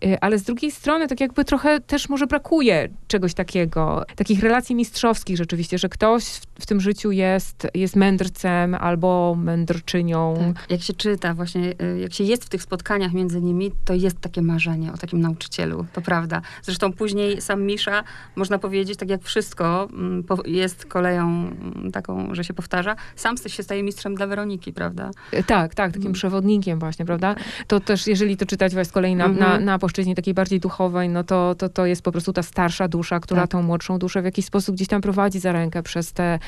y, 0.06 0.20
ale 0.22 0.38
z 0.38 0.44
drugiej 0.44 0.72
strony 0.72 1.08
tak 1.08 1.20
jakby 1.20 1.46
trochę 1.46 1.80
też 1.80 2.10
może 2.10 2.28
brakuje 2.28 2.90
czegoś 3.08 3.34
takiego, 3.34 3.97
takich 4.16 4.44
relacji 4.44 4.76
mistrzowskich 4.76 5.38
rzeczywiście, 5.38 5.78
że 5.78 5.90
ktoś 5.90 6.24
w, 6.26 6.46
w 6.60 6.66
tym 6.66 6.82
życiu 6.82 7.12
jest, 7.12 7.68
jest 7.74 7.96
mędrcem 7.96 8.76
albo 8.76 9.36
mędrczynią. 9.40 10.54
Tak. 10.56 10.70
Jak 10.70 10.82
się 10.82 10.94
czyta 10.94 11.34
właśnie, 11.34 11.74
y, 11.82 12.00
jak 12.00 12.14
się 12.14 12.24
jest 12.24 12.46
w 12.46 12.50
tych 12.50 12.62
spotkaniach 12.62 13.14
między 13.14 13.42
nimi, 13.42 13.72
to 13.86 13.94
jest 13.94 14.20
takie 14.20 14.42
marzenie 14.42 14.94
o 14.94 14.98
takim 14.98 15.20
nauczycielu, 15.22 15.86
to 15.94 16.02
prawda. 16.02 16.42
Zresztą 16.64 16.94
później 16.94 17.42
sam 17.42 17.64
Misza, 17.64 18.04
można 18.36 18.60
powiedzieć, 18.60 19.00
tak 19.00 19.10
jak 19.10 19.24
wszystko 19.24 19.88
mm, 19.94 20.24
jest 20.46 20.86
koleją 20.86 21.24
mm, 21.28 21.92
taką, 21.92 22.36
że 22.36 22.44
się 22.44 22.54
powtarza, 22.54 22.96
sam 23.16 23.36
się 23.48 23.64
staje 23.64 23.84
mistrzem 23.84 24.16
dla 24.16 24.28
Weroniki, 24.28 24.74
prawda? 24.74 25.12
E, 25.32 25.44
Tak, 25.44 25.76
tak, 25.76 25.92
takim 25.92 26.02
Mm. 26.02 26.14
przewodnikiem 26.14 26.80
właśnie, 26.80 27.06
prawda? 27.06 27.36
To 27.68 27.80
też, 27.80 28.08
jeżeli 28.08 28.38
to 28.38 28.46
czytać 28.46 28.74
właśnie 28.74 28.90
z 28.90 28.92
kolei 28.94 29.16
na, 29.16 29.26
Mhm. 29.26 29.52
na, 29.66 29.72
na 29.72 29.80
płaszczyźnie 29.80 30.16
takiej 30.16 30.34
bardziej 30.34 30.60
duchowej, 30.60 31.10
no 31.10 31.24
to, 31.24 31.56
to, 31.56 31.70
to 31.70 31.86
jest 31.86 32.02
po 32.02 32.12
prostu 32.12 32.34
ta 32.34 32.44
starsza 32.44 32.88
dusza, 32.88 33.20
która 33.20 33.42
Tak. 33.42 33.50
tą 33.52 33.62
młodszą 33.64 33.87
duszę 33.98 34.22
w 34.22 34.26
jakiś 34.26 34.46
sposób 34.46 34.76
gdzieś 34.76 34.88
tam 34.88 35.02
prowadzi 35.02 35.40
za 35.40 35.52
rękę 35.52 35.84
przez 35.84 36.14
te, 36.14 36.40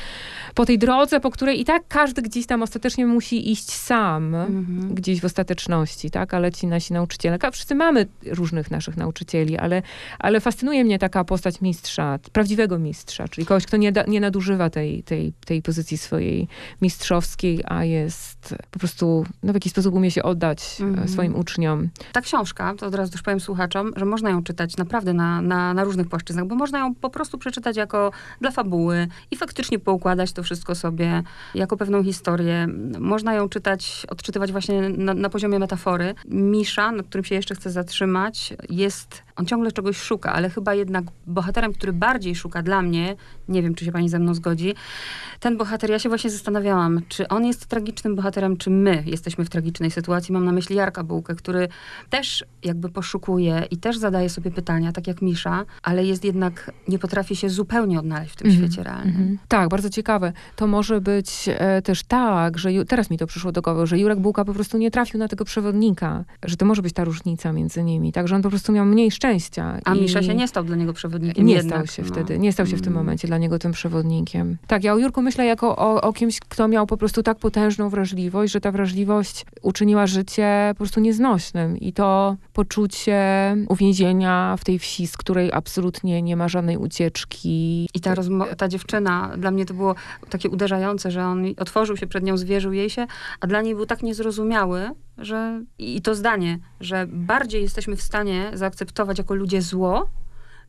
po 0.56 0.66
tej 0.66 0.78
drodze, 0.80 1.20
po 1.20 1.32
której 1.32 1.62
i 1.62 1.66
tak 1.66 1.84
każdy 1.88 2.22
gdzieś 2.22 2.46
tam 2.46 2.64
ostatecznie 2.64 3.06
musi 3.06 3.52
iść 3.52 3.72
sam, 3.72 4.36
Mhm. 4.36 4.96
gdzieś 4.96 5.22
w 5.22 5.26
ostateczności, 5.26 6.12
tak? 6.12 6.34
Ale 6.34 6.52
ci 6.52 6.68
nasi 6.68 6.94
nauczyciele, 6.94 7.38
wszyscy 7.52 7.76
mamy 7.76 8.08
różnych 8.26 8.72
naszych 8.72 8.98
nauczycieli, 8.98 9.58
ale, 9.58 9.82
ale 10.20 10.40
fascynuje 10.40 10.84
mnie 10.86 11.00
taka 11.00 11.24
postać 11.24 11.62
mistrza, 11.62 12.20
prawdziwego 12.34 12.80
mistrza, 12.80 13.28
czyli 13.28 13.48
kogoś, 13.48 13.66
kto 13.66 13.78
nie, 13.78 13.92
da, 13.92 14.04
nie 14.04 14.20
nadużywa 14.22 14.70
tej, 14.70 15.04
tej, 15.04 15.34
tej 15.46 15.62
pozycji 15.62 15.98
swojej 15.98 16.48
mistrzowskiej, 16.82 17.60
a 17.66 17.84
jest 17.84 18.56
po 18.72 18.80
prostu, 18.80 19.26
no 19.44 19.52
w 19.54 19.56
jakiś 19.56 19.72
sposób 19.72 19.96
umie 19.96 20.12
się 20.12 20.24
oddać 20.24 20.78
e, 20.82 20.84
Mhm. 20.84 21.08
swoim 21.10 21.36
uczniom. 21.36 21.90
Ta 22.14 22.22
książka, 22.22 22.74
to 22.78 22.86
od 22.88 22.96
razu 22.96 23.12
też 23.12 23.22
powiem 23.22 23.40
słuchaczom, 23.40 23.92
że 23.96 24.06
można 24.06 24.30
ją 24.30 24.44
czytać 24.44 24.78
naprawdę 24.78 25.14
na, 25.14 25.42
na, 25.42 25.74
na 25.74 25.84
różnych 25.84 26.08
płaszczyznach, 26.10 26.46
bo 26.48 26.56
można 26.56 26.80
ją 26.80 26.96
po 26.96 27.10
prostu 27.10 27.19
prostu 27.20 27.38
przeczytać 27.38 27.78
jako 27.78 28.12
dla 28.42 28.52
fabuły 28.52 29.08
i 29.32 29.36
faktycznie 29.36 29.80
poukładać 29.80 30.34
to 30.34 30.44
wszystko 30.44 30.76
sobie 30.76 31.24
jako 31.56 31.78
pewną 31.78 32.04
historię. 32.04 32.68
Można 33.00 33.34
ją 33.34 33.50
czytać, 33.50 34.06
odczytywać 34.10 34.52
właśnie 34.52 34.90
na, 34.90 35.14
na 35.14 35.30
poziomie 35.30 35.60
metafory. 35.60 36.16
Misza, 36.26 36.92
nad 36.92 37.06
którym 37.06 37.24
się 37.26 37.36
jeszcze 37.36 37.56
chcę 37.56 37.70
zatrzymać, 37.70 38.54
jest, 38.70 39.24
on 39.40 39.46
ciągle 39.46 39.72
czegoś 39.72 39.98
szuka, 39.98 40.34
ale 40.34 40.50
chyba 40.50 40.74
jednak 40.74 41.04
bohaterem, 41.28 41.74
który 41.74 41.94
bardziej 41.94 42.36
szuka 42.36 42.62
dla 42.62 42.82
mnie, 42.82 43.16
nie 43.48 43.62
wiem, 43.64 43.76
czy 43.76 43.86
się 43.86 43.92
pani 43.92 44.10
ze 44.10 44.20
mną 44.20 44.34
zgodzi, 44.34 44.74
ten 45.40 45.58
bohater, 45.58 45.90
ja 45.90 46.00
się 46.00 46.10
właśnie 46.10 46.30
zastanawiałam, 46.30 47.02
czy 47.08 47.28
on 47.28 47.46
jest 47.46 47.66
tragicznym 47.66 48.16
bohaterem, 48.16 48.58
czy 48.58 48.70
my 48.70 49.04
jesteśmy 49.06 49.46
w 49.46 49.50
tragicznej 49.50 49.92
sytuacji. 49.92 50.34
Mam 50.34 50.46
na 50.46 50.52
myśli 50.52 50.76
Jarka 50.76 51.04
Bułkę, 51.04 51.36
który 51.36 51.68
też 52.10 52.46
jakby 52.64 52.90
poszukuje 52.90 53.64
i 53.72 53.78
też 53.78 53.98
zadaje 53.98 54.30
sobie 54.30 54.52
pytania, 54.52 54.92
tak 54.92 55.08
jak 55.08 55.22
Misza, 55.22 55.66
ale 55.84 56.06
jest 56.06 56.26
jednak, 56.26 56.72
nie 56.88 57.00
potrafi 57.00 57.36
się 57.36 57.50
zupełnie 57.50 58.00
odnaleźć 58.00 58.34
w 58.34 58.36
tym 58.36 58.48
Mhm, 58.48 58.66
świecie 58.68 58.84
realnym. 58.84 59.08
Mhm. 59.16 59.38
Tak, 59.48 59.70
bardzo 59.70 59.90
ciekawe. 59.90 60.34
To 60.56 60.68
może 60.68 61.02
być 61.02 61.30
e, 61.48 61.82
też 61.82 62.04
tak, 62.04 62.58
że 62.58 62.70
Ju- 62.70 62.86
teraz 62.86 63.10
mi 63.10 63.18
to 63.18 63.28
przyszło 63.28 63.52
do 63.52 63.62
głowy, 63.62 63.88
że 63.88 64.00
Jurek 64.00 64.20
Bułka 64.20 64.46
po 64.46 64.54
prostu 64.54 64.78
nie 64.78 64.92
trafił 64.92 65.20
na 65.20 65.28
tego 65.28 65.46
przewodnika, 65.46 66.24
że 66.46 66.58
to 66.58 66.66
może 66.66 66.82
być 66.82 66.94
ta 66.94 67.04
różnica 67.04 67.52
między 67.52 67.84
nimi, 67.84 68.12
tak, 68.12 68.28
że 68.28 68.36
on 68.36 68.42
po 68.42 68.50
prostu 68.50 68.72
miał 68.72 68.86
mniej 68.86 69.12
szczęścia. 69.12 69.29
A 69.86 69.96
i 69.96 70.02
Misza 70.02 70.24
się 70.24 70.36
nie 70.36 70.48
stał 70.48 70.64
dla 70.64 70.76
niego 70.76 70.94
przewodnikiem 70.94 71.46
nie 71.46 71.54
jednak, 71.54 71.78
stał 71.78 71.88
się 71.96 72.02
no. 72.02 72.08
wtedy, 72.08 72.40
nie 72.40 72.54
stał 72.54 72.66
się 72.68 72.78
w 72.78 72.82
tym 72.82 72.94
Mm. 72.94 73.04
momencie 73.06 73.28
dla 73.28 73.38
niego 73.38 73.60
tym 73.60 73.72
przewodnikiem. 73.72 74.58
Tak, 74.68 74.84
ja 74.84 74.94
o 74.94 74.98
Jurku 74.98 75.22
myślę 75.22 75.46
jako 75.46 75.76
o, 75.78 76.02
o 76.02 76.14
kimś, 76.14 76.40
kto 76.40 76.68
miał 76.68 76.88
po 76.88 76.98
prostu 76.98 77.24
tak 77.24 77.38
potężną 77.40 77.90
wrażliwość, 77.90 78.54
że 78.54 78.62
ta 78.62 78.72
wrażliwość 78.72 79.46
uczyniła 79.62 80.08
życie 80.08 80.70
po 80.70 80.78
prostu 80.78 81.00
nieznośnym 81.00 81.78
i 81.78 81.94
to 81.94 82.36
poczucie 82.54 83.56
uwięzienia 83.70 84.56
w 84.60 84.64
tej 84.64 84.80
wsi, 84.80 85.08
z 85.08 85.18
której 85.18 85.52
absolutnie 85.54 86.22
nie 86.22 86.36
ma 86.36 86.48
żadnej 86.48 86.78
ucieczki. 86.78 87.88
I 87.94 88.00
ta, 88.00 88.14
ta 88.58 88.68
dziewczyna, 88.68 89.32
dla 89.38 89.52
mnie 89.52 89.66
to 89.66 89.74
było 89.74 89.96
takie 90.30 90.50
uderzające, 90.50 91.12
że 91.12 91.26
on 91.26 91.46
otworzył 91.58 91.98
się 91.98 92.08
przed 92.08 92.24
nią, 92.24 92.38
zwierzył 92.38 92.74
jej 92.74 92.90
się, 92.90 93.08
a 93.40 93.48
dla 93.48 93.62
niej 93.62 93.76
był 93.76 93.86
tak 93.86 94.04
niezrozumiały, 94.04 94.90
że 95.22 95.64
i 95.80 96.02
to 96.02 96.16
zdanie, 96.16 96.60
że 96.80 97.08
bardziej 97.08 97.62
jesteśmy 97.62 97.96
w 97.96 98.02
stanie 98.02 98.52
zaakceptować 98.54 99.18
jako 99.18 99.36
ludzie 99.36 99.62
zło, 99.62 100.10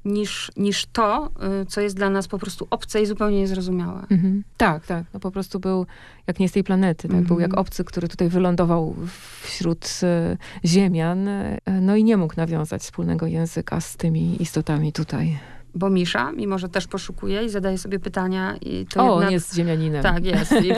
niż, 0.05 0.53
niż 0.57 0.87
to, 0.87 1.31
y, 1.63 1.67
co 1.67 1.81
jest 1.81 1.97
dla 1.97 2.11
nas 2.11 2.29
po 2.29 2.39
prostu 2.39 2.67
obce 2.71 3.03
i 3.03 3.07
zupełnie 3.07 3.39
niezrozumiałe. 3.39 4.07
Mhm. 4.11 4.45
Tak, 4.57 4.87
tak. 4.87 5.05
No 5.15 5.21
po 5.21 5.31
prostu 5.31 5.61
był 5.61 5.87
jak 6.27 6.41
nie 6.41 6.49
z 6.49 6.53
tej 6.53 6.65
planety. 6.65 7.09
Tak? 7.09 7.17
Był 7.17 7.37
Mhm. 7.37 7.41
jak 7.41 7.59
obcy, 7.59 7.85
który 7.85 8.09
tutaj 8.09 8.29
wylądował 8.29 8.97
wśród 9.43 10.01
e, 10.03 10.37
ziemian, 10.65 11.29
e, 11.29 11.59
no 11.81 11.97
i 11.97 12.05
nie 12.05 12.17
mógł 12.17 12.35
nawiązać 12.37 12.83
wspólnego 12.83 13.27
języka 13.27 13.81
z 13.81 13.97
tymi 13.97 14.43
istotami 14.43 14.93
tutaj. 14.93 15.39
Bo 15.75 15.91
Misza, 15.91 16.33
mimo 16.33 16.59
że 16.59 16.69
też 16.69 16.87
poszukuje 16.87 17.45
i 17.45 17.49
zadaje 17.49 17.79
sobie 17.79 17.99
pytania, 17.99 18.57
i 18.61 18.87
to 18.87 19.01
o, 19.01 19.13
jednak... 19.13 19.27
on 19.29 19.33
jest 19.33 19.55
ziemianinem. 19.55 20.03
Tak, 20.03 20.25
jest. 20.25 20.53
I, 20.53 20.69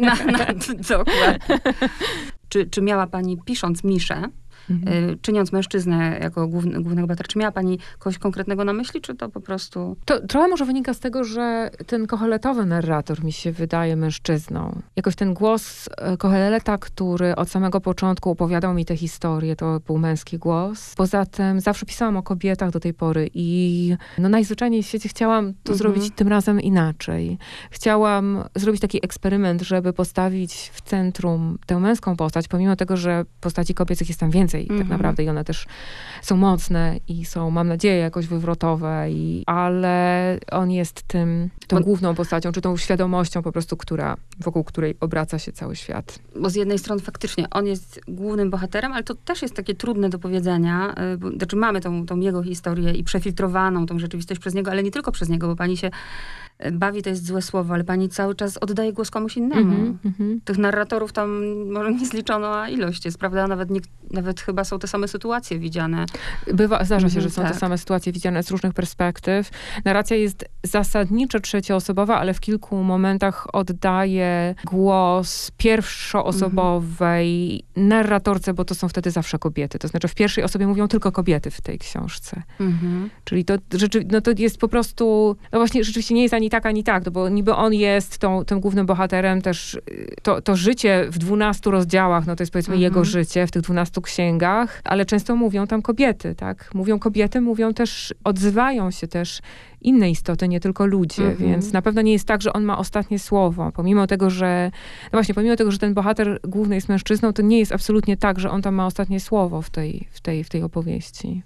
na, 0.00 0.14
na, 0.14 0.46
dokładnie. 0.88 1.58
Czy, 2.52 2.66
czy 2.66 2.82
miała 2.82 3.06
pani, 3.06 3.38
pisząc 3.44 3.84
Miszę, 3.84 4.22
Mhm. 4.70 5.10
y, 5.10 5.18
czyniąc 5.22 5.52
mężczyznę 5.52 6.18
jako 6.22 6.48
główny, 6.48 6.72
głównego 6.72 7.06
bohatera, 7.06 7.28
czy 7.28 7.38
miała 7.38 7.52
pani 7.52 7.78
kogoś 7.98 8.18
konkretnego 8.18 8.64
na 8.64 8.72
myśli, 8.72 9.00
czy 9.00 9.14
to 9.14 9.28
po 9.28 9.40
prostu... 9.40 9.96
To 10.04 10.26
trochę 10.26 10.48
może 10.48 10.64
wynika 10.64 10.94
z 10.94 11.00
tego, 11.00 11.24
że 11.24 11.70
ten 11.86 12.06
koheletowy 12.06 12.66
narrator 12.66 13.24
mi 13.24 13.32
się 13.32 13.52
wydaje 13.52 13.96
mężczyzną. 13.96 14.82
Jakoś 14.96 15.14
ten 15.16 15.34
głos 15.34 15.88
e, 15.96 16.16
Koheleta, 16.16 16.78
który 16.78 17.36
od 17.36 17.50
samego 17.50 17.80
początku 17.80 18.30
opowiadał 18.30 18.74
mi 18.74 18.84
tę 18.84 18.96
historię, 18.96 19.56
to 19.56 19.80
był 19.86 19.98
męski 19.98 20.38
głos. 20.38 20.94
Poza 20.96 21.26
tym 21.26 21.60
zawsze 21.60 21.86
pisałam 21.86 22.16
o 22.16 22.22
kobietach 22.22 22.70
do 22.70 22.80
tej 22.80 22.94
pory 22.94 23.30
i 23.34 23.96
no 24.18 24.28
najzwyczajniej 24.28 24.82
w 24.82 24.86
świecie 24.86 25.08
chciałam 25.08 25.52
to 25.52 25.72
Mhm. 25.72 25.78
zrobić 25.78 26.14
tym 26.14 26.28
razem 26.28 26.60
inaczej. 26.60 27.38
Chciałam 27.70 28.44
zrobić 28.56 28.80
taki 28.80 29.04
eksperyment, 29.04 29.62
żeby 29.62 29.92
postawić 29.92 30.70
w 30.74 30.80
centrum 30.80 31.58
tę 31.66 31.78
męską 31.80 32.16
postać, 32.16 32.48
pomimo 32.48 32.76
tego, 32.76 32.96
że 32.96 33.24
postaci 33.40 33.74
kobiecych 33.74 34.08
jest 34.08 34.20
tam 34.20 34.30
więcej 34.30 34.51
tak 34.60 34.70
Mhm. 34.70 34.88
naprawdę 34.88 35.24
i 35.24 35.28
one 35.28 35.44
też 35.44 35.66
są 36.22 36.36
mocne 36.36 36.96
i 37.08 37.24
są, 37.24 37.50
mam 37.50 37.68
nadzieję, 37.68 37.96
jakoś 37.96 38.26
wywrotowe, 38.26 39.06
i, 39.10 39.42
ale 39.46 40.38
on 40.52 40.70
jest 40.70 41.02
tym, 41.02 41.50
tą 41.66 41.80
główną 41.80 42.14
postacią, 42.14 42.52
czy 42.52 42.60
tą 42.60 42.76
świadomością 42.76 43.42
po 43.42 43.52
prostu, 43.52 43.76
która, 43.76 44.16
wokół 44.40 44.64
której 44.64 44.96
obraca 45.00 45.38
się 45.38 45.52
cały 45.52 45.76
świat. 45.76 46.18
Bo 46.40 46.50
z 46.50 46.54
jednej 46.54 46.78
strony 46.78 47.02
faktycznie 47.02 47.50
on 47.50 47.66
jest 47.66 48.00
głównym 48.08 48.50
bohaterem, 48.50 48.92
ale 48.92 49.02
to 49.02 49.14
też 49.14 49.42
jest 49.42 49.56
takie 49.56 49.74
trudne 49.74 50.08
do 50.08 50.18
powiedzenia. 50.18 50.94
y, 51.14 51.18
Bo, 51.18 51.30
znaczy 51.30 51.56
mamy 51.56 51.80
tą, 51.80 52.06
tą 52.06 52.20
jego 52.20 52.42
historię 52.42 52.92
i 52.92 53.04
przefiltrowaną 53.04 53.86
tą 53.86 53.98
rzeczywistość 53.98 54.40
przez 54.40 54.54
niego, 54.54 54.70
ale 54.70 54.82
nie 54.82 54.90
tylko 54.90 55.12
przez 55.12 55.28
niego, 55.28 55.46
bo 55.48 55.56
pani 55.56 55.76
się 55.76 55.90
bawi, 56.72 57.02
to 57.02 57.10
jest 57.10 57.26
złe 57.26 57.42
słowo, 57.42 57.74
ale 57.74 57.84
pani 57.84 58.08
cały 58.08 58.34
czas 58.34 58.56
oddaje 58.56 58.92
głos 58.92 59.10
komuś 59.10 59.36
innemu. 59.36 59.60
Mhm, 59.60 59.98
mhm. 60.04 60.40
Tych 60.44 60.58
narratorów 60.58 61.12
tam 61.12 61.44
może 61.72 61.92
niezliczona 61.92 62.68
ilość 62.68 63.04
jest, 63.04 63.18
prawda? 63.18 63.48
Nawet, 63.48 63.70
nie, 63.70 63.80
nawet 64.10 64.40
chyba 64.40 64.64
są 64.64 64.78
te 64.78 64.86
same 64.86 65.08
sytuacje 65.08 65.58
widziane. 65.58 66.06
Bywa, 66.54 66.84
zdarza 66.84 67.08
się, 67.08 67.16
Mhm, 67.16 67.22
że 67.22 67.30
są 67.30 67.42
tak. 67.42 67.52
te 67.52 67.58
same 67.58 67.78
sytuacje 67.78 68.12
widziane 68.12 68.42
z 68.42 68.50
różnych 68.50 68.74
perspektyw. 68.74 69.50
Narracja 69.84 70.16
jest 70.16 70.44
zasadniczo 70.62 71.40
trzecioosobowa, 71.40 72.18
ale 72.18 72.34
w 72.34 72.40
kilku 72.40 72.82
momentach 72.82 73.54
oddaje 73.54 74.54
głos 74.64 75.50
pierwszoosobowej 75.56 77.64
narratorce, 77.76 78.54
bo 78.54 78.64
to 78.64 78.74
są 78.74 78.88
wtedy 78.88 79.10
zawsze 79.10 79.38
kobiety. 79.38 79.78
To 79.78 79.88
znaczy 79.88 80.08
w 80.08 80.14
pierwszej 80.14 80.44
osobie 80.44 80.66
mówią 80.66 80.88
tylko 80.88 81.12
kobiety 81.12 81.50
w 81.50 81.60
tej 81.60 81.78
książce. 81.78 82.42
Mhm. 82.60 83.10
Czyli 83.24 83.44
to, 83.44 83.54
rzeczy, 83.74 84.04
no 84.10 84.20
to 84.20 84.30
jest 84.38 84.58
po 84.58 84.68
prostu, 84.68 85.36
no 85.52 85.58
właśnie 85.58 85.84
rzeczywiście 85.84 86.14
nie 86.14 86.22
jest 86.22 86.34
ani 86.34 86.50
tak, 86.52 86.66
ani 86.66 86.84
tak, 86.84 87.06
no 87.06 87.12
bo 87.12 87.28
niby 87.28 87.54
on 87.54 87.74
jest 87.74 88.18
tą, 88.18 88.44
tym 88.44 88.60
głównym 88.60 88.86
bohaterem 88.86 89.42
też, 89.42 89.78
to, 90.22 90.42
to 90.42 90.56
życie 90.56 91.06
w 91.10 91.18
dwunastu 91.18 91.70
rozdziałach, 91.70 92.26
no 92.26 92.36
to 92.36 92.42
jest 92.42 92.52
powiedzmy 92.52 92.74
Mhm. 92.74 92.82
jego 92.82 93.04
życie 93.04 93.46
w 93.46 93.50
tych 93.50 93.62
dwunastu 93.62 94.02
księgach, 94.02 94.80
ale 94.84 95.04
często 95.04 95.36
mówią 95.36 95.66
tam 95.66 95.82
kobiety, 95.82 96.34
tak? 96.34 96.70
Mówią 96.74 96.98
kobiety, 96.98 97.40
mówią 97.40 97.74
też, 97.74 98.14
odzywają 98.24 98.90
się 98.90 99.08
też 99.08 99.40
inne 99.84 100.10
istoty, 100.10 100.48
nie 100.48 100.60
tylko 100.60 100.86
ludzie, 100.86 101.22
Mhm. 101.22 101.50
więc 101.50 101.72
na 101.72 101.82
pewno 101.82 102.02
nie 102.02 102.12
jest 102.12 102.26
tak, 102.26 102.42
że 102.42 102.52
on 102.52 102.64
ma 102.64 102.78
ostatnie 102.78 103.18
słowo. 103.18 103.72
Pomimo 103.74 104.06
tego, 104.06 104.30
że, 104.30 104.70
no 105.04 105.16
właśnie, 105.16 105.34
pomimo 105.34 105.56
tego, 105.56 105.70
że 105.70 105.78
ten 105.78 105.94
bohater 105.94 106.40
główny 106.44 106.74
jest 106.74 106.88
mężczyzną, 106.88 107.32
to 107.32 107.42
nie 107.42 107.58
jest 107.58 107.72
absolutnie 107.72 108.16
tak, 108.16 108.40
że 108.40 108.50
on 108.50 108.62
tam 108.62 108.74
ma 108.74 108.86
ostatnie 108.86 109.20
słowo 109.20 109.62
w 109.62 109.70
tej, 109.70 110.08
w 110.12 110.20
tej, 110.20 110.44
w 110.44 110.48
tej 110.48 110.62
opowieści. 110.62 111.42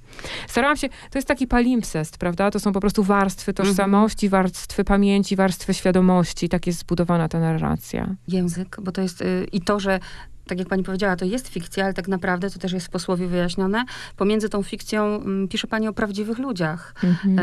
Starałam 0.48 0.76
się, 0.76 0.88
to 0.88 1.18
jest 1.18 1.28
taki 1.28 1.46
palimpsest, 1.46 2.18
prawda? 2.18 2.50
To 2.50 2.60
są 2.60 2.72
po 2.72 2.80
prostu 2.80 3.02
warstwy 3.02 3.52
tożsamości, 3.52 4.28
warstwy 4.28 4.84
pamięci, 4.84 5.36
warstwy 5.36 5.74
świadomości. 5.74 6.48
Tak 6.48 6.66
jest 6.66 6.78
zbudowana 6.78 7.28
ta 7.28 7.40
narracja. 7.40 8.14
Język, 8.28 8.76
bo 8.82 8.92
to 8.92 9.02
jest 9.02 9.20
y, 9.22 9.46
i 9.52 9.60
to, 9.60 9.80
że 9.80 10.00
tak 10.46 10.58
jak 10.58 10.68
pani 10.68 10.82
powiedziała, 10.82 11.16
to 11.16 11.24
jest 11.24 11.48
fikcja, 11.48 11.84
ale 11.84 11.94
tak 11.94 12.08
naprawdę 12.08 12.50
to 12.50 12.58
też 12.58 12.72
jest 12.72 12.86
w 12.86 12.90
posłowie 12.90 13.26
wyjaśnione. 13.26 13.84
Pomiędzy 14.16 14.48
tą 14.48 14.62
fikcją 14.62 15.04
mm, 15.04 15.48
pisze 15.48 15.66
pani 15.66 15.88
o 15.88 15.92
prawdziwych 15.92 16.38
ludziach. 16.38 16.94
Mhm. 17.04 17.38
E, 17.38 17.42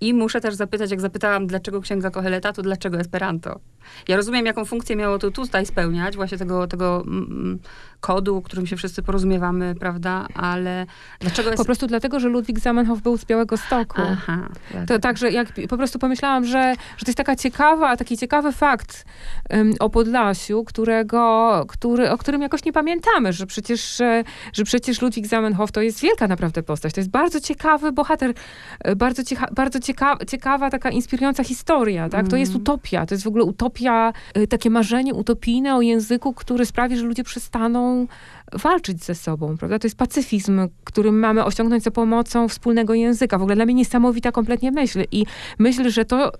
I 0.00 0.14
muszę 0.14 0.40
też 0.40 0.54
zapytać, 0.54 0.90
jak 0.90 1.00
zapytałam, 1.00 1.46
dlaczego 1.46 1.80
księga 1.80 2.10
Koheleta, 2.10 2.52
to 2.52 2.62
dlaczego 2.62 3.00
Esperanto? 3.00 3.60
Ja 4.08 4.16
rozumiem, 4.16 4.46
jaką 4.46 4.64
funkcję 4.64 4.96
miało 4.96 5.18
to 5.18 5.30
tutaj 5.30 5.66
spełniać, 5.66 6.16
właśnie 6.16 6.38
tego, 6.38 6.66
tego 6.66 7.02
mm, 7.06 7.58
kodu, 8.00 8.42
którym 8.42 8.66
się 8.66 8.76
wszyscy 8.76 9.02
porozumiewamy, 9.02 9.74
prawda? 9.74 10.26
Ale 10.34 10.86
dlaczego 11.20 11.50
Po 11.50 11.64
prostu 11.64 11.86
dlatego, 11.86 12.20
że 12.20 12.28
Ludwik 12.28 12.58
Zamenhof 12.58 13.00
był 13.02 13.18
z 13.18 13.24
Białego 13.24 13.56
Stoku. 13.56 14.00
Aha. 14.12 14.48
To 14.86 14.98
także 14.98 15.30
jak 15.30 15.48
po 15.68 15.76
prostu 15.76 15.98
pomyślałam, 15.98 16.44
że, 16.44 16.74
że 16.96 17.04
to 17.04 17.10
jest 17.10 17.16
taka 17.16 17.36
ciekawa, 17.36 17.96
taki 17.96 18.18
ciekawy 18.18 18.52
fakt 18.52 19.04
em, 19.48 19.72
o 19.80 19.90
Podlasiu, 19.90 20.64
którego, 20.64 21.64
który, 21.68 22.10
o 22.10 22.18
którym 22.18 22.42
jakoś 22.42 22.64
nie 22.64 22.72
pamiętamy, 22.72 23.32
że 23.32 23.46
przecież, 23.46 23.96
że, 23.96 24.24
że 24.52 24.64
przecież 24.64 25.02
Ludwik 25.02 25.26
Zamenhof 25.26 25.72
to 25.72 25.80
jest 25.80 26.00
wielka 26.00 26.28
naprawdę 26.28 26.62
postać. 26.62 26.92
To 26.92 27.00
jest 27.00 27.10
bardzo 27.10 27.40
ciekawy 27.40 27.92
bohater, 27.92 28.34
e, 28.80 28.96
bardzo, 28.96 29.24
ciecha, 29.24 29.46
bardzo 29.52 29.80
cieka, 29.80 29.89
ciekawa, 30.28 30.70
taka 30.70 30.90
inspirująca 30.90 31.44
historia, 31.44 32.08
tak? 32.08 32.28
To 32.28 32.36
jest 32.36 32.50
Mhm. 32.52 32.62
utopia, 32.62 33.06
to 33.06 33.14
jest 33.14 33.24
w 33.24 33.28
ogóle 33.28 33.44
utopia, 33.44 34.12
e, 34.34 34.46
takie 34.46 34.70
marzenie 34.70 35.14
utopijne 35.14 35.76
o 35.76 35.80
języku, 35.82 36.32
który 36.32 36.66
sprawi, 36.66 36.96
że 36.96 37.04
ludzie 37.06 37.24
przestaną 37.24 38.06
walczyć 38.52 39.04
ze 39.04 39.14
sobą, 39.14 39.56
prawda? 39.56 39.78
To 39.78 39.86
jest 39.86 39.96
pacyfizm, 39.98 40.68
który 40.84 41.12
mamy 41.12 41.44
osiągnąć 41.44 41.82
za 41.82 41.90
pomocą 41.90 42.48
wspólnego 42.48 42.94
języka. 42.94 43.38
W 43.38 43.42
ogóle 43.42 43.56
dla 43.56 43.64
mnie 43.64 43.74
niesamowita 43.74 44.32
kompletnie 44.32 44.70
myśl. 44.72 45.04
I 45.12 45.26
myśl, 45.58 45.90
że 45.90 46.04
to 46.04 46.32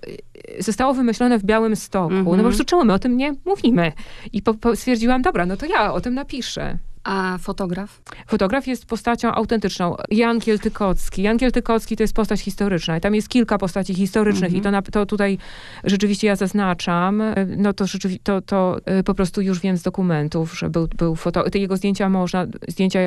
y, 0.59 0.63
zostało 0.63 0.95
wymyślone 0.95 1.39
w 1.39 1.45
Białym 1.45 1.77
Stoku. 1.77 2.11
No 2.15 2.19
Mhm. 2.19 2.37
po 2.39 2.43
prostu 2.45 2.65
czemu 2.65 2.85
my 2.85 2.93
o 2.93 2.99
tym 2.99 3.17
nie 3.17 3.35
mówimy? 3.45 3.93
I 4.33 4.43
po, 4.43 4.55
po 4.55 4.77
stwierdziłam, 4.77 5.23
dobra, 5.23 5.47
no 5.47 5.57
to 5.57 5.67
ja 5.67 5.93
o 5.93 6.01
tym 6.01 6.15
napiszę. 6.15 6.79
A 7.05 7.39
fotograf? 7.39 8.03
Fotograf 8.27 8.67
jest 8.67 8.87
postacią 8.87 9.33
autentyczną. 9.33 9.97
Jan 10.11 10.41
Kieltykocki. 10.41 11.23
Jan 11.23 11.39
Kieltykocki 11.39 11.97
to 11.97 12.03
jest 12.03 12.15
postać 12.15 12.41
historyczna. 12.41 12.97
I 12.97 13.01
tam 13.01 13.15
jest 13.15 13.29
kilka 13.29 13.59
postaci 13.59 13.95
historycznych 13.95 14.45
Mhm. 14.55 14.61
i 14.61 14.65
to, 14.65 14.71
na, 14.71 14.83
to 14.83 15.07
tutaj 15.07 15.39
rzeczywiście 15.85 16.27
ja 16.27 16.37
zaznaczam. 16.37 17.23
No 17.57 17.73
to, 17.73 17.85
to, 18.23 18.41
to 18.41 18.79
y, 19.01 19.03
po 19.05 19.15
prostu 19.15 19.41
już 19.41 19.61
wiem 19.61 19.77
z 19.77 19.83
dokumentów, 19.83 20.59
że 20.59 20.71
był, 20.71 20.89
był 20.89 21.17
foto... 21.17 21.51
Te 21.51 21.59
jego 21.59 21.77
zdjęcia 21.77 22.09
można, 22.09 22.47
zdjęcia 22.69 23.01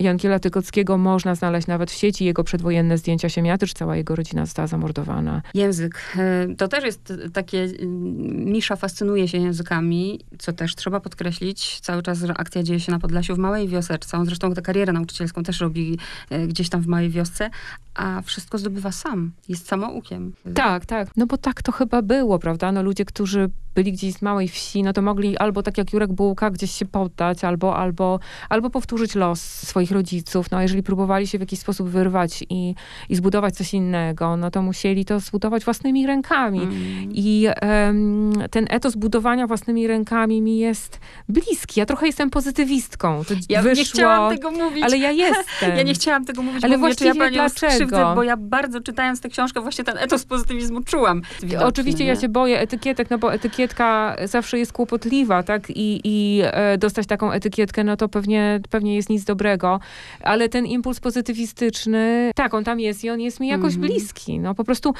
Jankiela 0.00 0.38
Tykockiego 0.38 0.98
można 0.98 1.34
znaleźć 1.34 1.66
nawet 1.66 1.90
w 1.90 1.94
sieci. 1.94 2.24
Jego 2.24 2.44
przedwojenne 2.44 2.98
zdjęcia 2.98 3.28
Siemiatycz, 3.28 3.72
cała 3.72 3.96
jego 3.96 4.16
rodzina 4.16 4.46
została 4.46 4.68
zamordowana. 4.68 5.42
Język. 5.54 6.02
E, 6.16 6.54
To 6.54 6.68
też 6.68 6.84
jest 6.84 7.12
takie, 7.32 7.62
mm, 7.62 8.44
Misza 8.44 8.76
fascynuje 8.76 9.28
się 9.28 9.38
językami, 9.38 10.20
co 10.38 10.52
też 10.52 10.74
trzeba 10.74 11.00
podkreślić. 11.00 11.80
Cały 11.80 12.02
czas 12.02 12.18
akcja 12.36 12.62
dzieje 12.62 12.80
się 12.80 12.92
na 12.92 12.98
Podlasiu 13.14 13.34
w 13.34 13.38
małej 13.38 13.68
wioseczce. 13.68 14.18
On 14.18 14.26
zresztą 14.26 14.54
tę 14.54 14.62
karierę 14.62 14.92
nauczycielską 14.92 15.42
też 15.42 15.60
robi 15.60 15.98
e, 16.30 16.46
gdzieś 16.46 16.68
tam 16.68 16.80
w 16.80 16.86
małej 16.86 17.10
wiosce, 17.10 17.50
a 17.94 18.22
wszystko 18.22 18.58
zdobywa 18.58 18.92
sam. 18.92 19.32
Jest 19.48 19.68
samoukiem. 19.68 20.32
Tak, 20.54 20.86
tak. 20.86 21.08
No 21.16 21.26
bo 21.26 21.36
tak 21.36 21.62
to 21.62 21.72
chyba 21.72 22.02
było, 22.02 22.38
prawda? 22.38 22.72
No 22.72 22.82
ludzie, 22.82 23.04
którzy 23.04 23.50
byli 23.74 23.92
gdzieś 23.92 24.14
z 24.14 24.22
małej 24.22 24.48
wsi, 24.48 24.82
no 24.82 24.92
to 24.92 25.02
mogli 25.02 25.38
albo 25.38 25.62
tak 25.62 25.78
jak 25.78 25.92
Jurek 25.92 26.12
Bułka 26.12 26.50
gdzieś 26.50 26.70
się 26.70 26.84
poddać, 26.84 27.44
albo, 27.44 27.76
albo, 27.76 28.18
albo 28.48 28.70
powtórzyć 28.70 29.14
los 29.14 29.40
swoich 29.42 29.90
rodziców. 29.90 30.50
No 30.50 30.58
a 30.58 30.62
jeżeli 30.62 30.82
próbowali 30.82 31.26
się 31.26 31.38
w 31.38 31.40
jakiś 31.40 31.58
sposób 31.58 31.88
wyrwać 31.88 32.44
i, 32.50 32.74
i 33.08 33.16
zbudować 33.16 33.54
coś 33.54 33.74
innego, 33.74 34.36
no 34.36 34.50
to 34.50 34.62
musieli 34.62 35.04
to 35.04 35.20
zbudować 35.20 35.64
własnymi 35.64 36.06
rękami. 36.06 36.60
Mm. 36.60 36.74
I 37.12 37.46
em, 37.60 38.32
ten 38.50 38.66
etos 38.70 38.96
budowania 38.96 39.46
własnymi 39.46 39.86
rękami 39.86 40.42
mi 40.42 40.58
jest 40.58 41.00
bliski. 41.28 41.80
Ja 41.80 41.86
trochę 41.86 42.06
jestem 42.06 42.30
pozytywistką. 42.30 43.24
To 43.24 43.34
Ja 43.48 43.62
wyszło, 43.62 43.78
nie 43.78 43.84
chciałam 43.84 44.34
tego 44.34 44.50
mówić. 44.50 44.84
ale 44.84 44.98
ja 44.98 45.10
jestem. 45.10 45.76
Ja 45.76 45.82
nie 45.82 45.94
chciałam 45.94 46.24
tego 46.24 46.42
mówić, 46.42 46.64
Ale 46.64 46.94
czy 46.94 47.04
ja 47.04 47.14
panią 47.14 47.32
dlaczego? 47.32 47.72
skrzywdzę, 47.72 48.12
bo 48.14 48.22
ja 48.22 48.36
bardzo 48.36 48.80
czytając 48.80 49.20
tę 49.20 49.28
książkę 49.28 49.60
właśnie 49.60 49.84
ten 49.84 49.98
etos 49.98 50.24
pozitywizmu 50.24 50.82
czułam. 50.82 51.22
Widocznie, 51.42 51.66
Oczywiście 51.66 52.04
ja 52.04 52.16
się 52.16 52.28
boję 52.28 52.60
etykietek, 52.60 53.10
no 53.10 53.18
bo 53.18 53.34
etykietka 53.64 54.16
zawsze 54.24 54.58
jest 54.58 54.72
kłopotliwa, 54.72 55.42
tak? 55.42 55.70
I, 55.70 56.00
i 56.04 56.42
e, 56.44 56.78
dostać 56.78 57.06
taką 57.06 57.32
etykietkę, 57.32 57.84
no 57.84 57.96
to 57.96 58.08
pewnie, 58.08 58.60
pewnie 58.70 58.96
jest 58.96 59.10
nic 59.10 59.24
dobrego. 59.24 59.80
Ale 60.20 60.48
ten 60.48 60.66
impuls 60.66 61.00
pozytywistyczny, 61.00 62.30
tak, 62.34 62.54
on 62.54 62.64
tam 62.64 62.80
jest 62.80 63.04
i 63.04 63.10
on 63.10 63.20
jest 63.20 63.40
mi 63.40 63.48
jakoś 63.48 63.74
Mhm. 63.74 63.80
bliski. 63.92 64.38
No 64.38 64.54
po 64.54 64.64
prostu, 64.64 64.94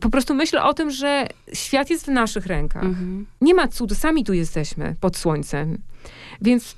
po 0.00 0.10
prostu 0.10 0.34
myślę 0.34 0.62
o 0.62 0.74
tym, 0.74 0.90
że 0.90 1.26
świat 1.52 1.90
jest 1.90 2.04
w 2.04 2.08
naszych 2.08 2.46
rękach. 2.46 2.84
Mhm. 2.84 3.26
Nie 3.40 3.54
ma 3.54 3.68
cudu, 3.68 3.94
sami 3.94 4.24
tu 4.24 4.32
jesteśmy 4.32 4.94
pod 5.00 5.16
słońcem. 5.16 5.78
Więc 6.42 6.76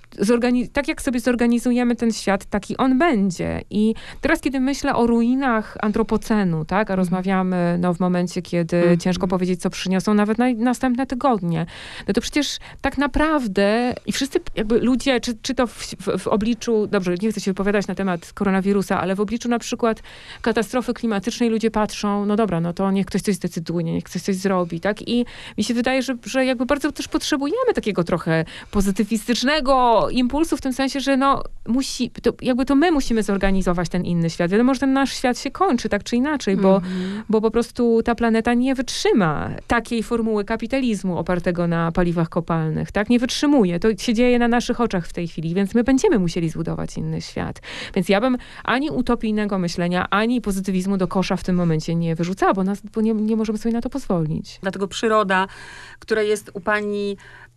tak 0.72 0.88
jak 0.88 1.02
sobie 1.02 1.20
zorganizujemy 1.20 1.96
ten 1.96 2.12
świat, 2.12 2.44
taki 2.44 2.76
on 2.76 2.98
będzie. 2.98 3.60
I 3.70 3.94
teraz, 4.20 4.40
kiedy 4.40 4.60
myślę 4.60 4.94
o 4.94 5.06
ruinach 5.06 5.76
antropocenu, 5.80 6.64
tak, 6.64 6.90
a 6.90 6.96
rozmawiamy 6.96 7.78
no, 7.80 7.94
w 7.94 8.00
momencie, 8.00 8.42
kiedy 8.42 8.76
Mhm. 8.76 8.98
ciężko 8.98 9.28
powiedzieć, 9.28 9.60
co 9.60 9.70
przyniosą 9.70 10.14
nawet 10.14 10.38
na, 10.38 10.52
następne 10.52 11.06
tygodnie, 11.06 11.66
no 12.08 12.14
to 12.14 12.20
przecież 12.20 12.58
tak 12.80 12.98
naprawdę 12.98 13.94
i 14.06 14.12
wszyscy 14.12 14.40
jakby 14.54 14.80
ludzie, 14.80 15.20
czy, 15.20 15.36
czy 15.42 15.54
to 15.54 15.66
w, 15.66 15.72
w, 15.72 16.18
w 16.18 16.26
obliczu, 16.28 16.86
dobrze, 16.86 17.14
nie 17.22 17.30
chcę 17.30 17.40
się 17.40 17.50
wypowiadać 17.50 17.86
na 17.86 17.94
temat 17.94 18.32
koronawirusa, 18.32 19.00
ale 19.00 19.14
w 19.14 19.20
obliczu 19.20 19.48
na 19.48 19.58
przykład 19.58 20.02
katastrofy 20.42 20.94
klimatycznej 20.94 21.50
ludzie 21.50 21.70
patrzą, 21.70 22.26
no 22.26 22.36
dobra, 22.36 22.60
no 22.60 22.72
to 22.72 22.90
niech 22.90 23.06
ktoś 23.06 23.22
coś 23.22 23.34
zdecyduje, 23.34 23.84
niech 23.92 24.04
ktoś 24.04 24.22
coś 24.22 24.36
zrobi, 24.36 24.80
tak? 24.80 25.08
I 25.08 25.26
mi 25.58 25.64
się 25.64 25.74
wydaje, 25.74 26.02
że, 26.02 26.16
że 26.24 26.44
jakby 26.44 26.66
bardzo 26.66 26.92
też 26.92 27.08
potrzebujemy 27.08 27.74
takiego 27.74 28.04
trochę 28.04 28.44
pozytywistycznego 29.20 30.08
impulsu 30.10 30.56
w 30.56 30.60
tym 30.60 30.72
sensie, 30.72 31.00
że 31.00 31.16
no 31.16 31.42
musi, 31.68 32.10
to 32.10 32.32
jakby 32.42 32.64
to 32.64 32.74
my 32.74 32.90
musimy 32.92 33.22
zorganizować 33.22 33.88
ten 33.88 34.04
inny 34.04 34.30
świat. 34.30 34.50
Wiadomo, 34.50 34.74
że 34.74 34.80
ten 34.80 34.92
nasz 34.92 35.12
świat 35.12 35.38
się 35.38 35.50
kończy 35.50 35.88
tak 35.88 36.04
czy 36.04 36.16
inaczej, 36.16 36.56
bo, 36.56 36.76
Mhm. 36.76 37.22
bo 37.28 37.40
po 37.40 37.50
prostu 37.50 38.02
ta 38.04 38.14
planeta 38.14 38.54
nie 38.54 38.74
wytrzyma 38.74 39.50
takiej 39.66 40.02
formuły 40.02 40.44
kapitalizmu 40.44 41.18
opartego 41.18 41.66
na 41.66 41.92
paliwach 41.92 42.28
kopalnych, 42.28 42.92
tak? 42.92 43.08
Nie 43.08 43.18
wytrzymuje. 43.18 43.80
To 43.80 43.88
się 43.96 44.14
dzieje 44.14 44.38
na 44.38 44.48
naszych 44.48 44.80
oczach 44.80 45.06
w 45.06 45.12
tej 45.12 45.28
chwili, 45.28 45.54
więc 45.54 45.74
my 45.74 45.84
będziemy 45.84 46.18
musieli 46.18 46.48
zbudować 46.50 46.96
inny 46.96 47.20
świat. 47.20 47.60
Więc 47.94 48.08
ja 48.08 48.20
bym 48.20 48.38
ani 48.64 48.90
utopijnego 48.90 49.58
myślenia, 49.58 50.06
ani 50.10 50.40
pozytywizmu 50.40 50.96
do 50.96 51.08
kosza 51.08 51.36
w 51.36 51.44
tym 51.44 51.56
momencie 51.56 51.94
nie 51.94 52.14
wyrzucała, 52.14 52.54
bo, 52.54 52.64
nas, 52.64 52.80
bo 52.94 53.00
nie, 53.00 53.14
nie 53.14 53.36
możemy 53.36 53.58
sobie 53.58 53.72
na 53.72 53.80
to 53.80 53.90
pozwolić. 53.90 54.58
Dlatego 54.62 54.88
przyroda, 54.88 55.46
która 55.98 56.22
jest 56.22 56.50
u 56.54 56.60
pani 56.60 57.16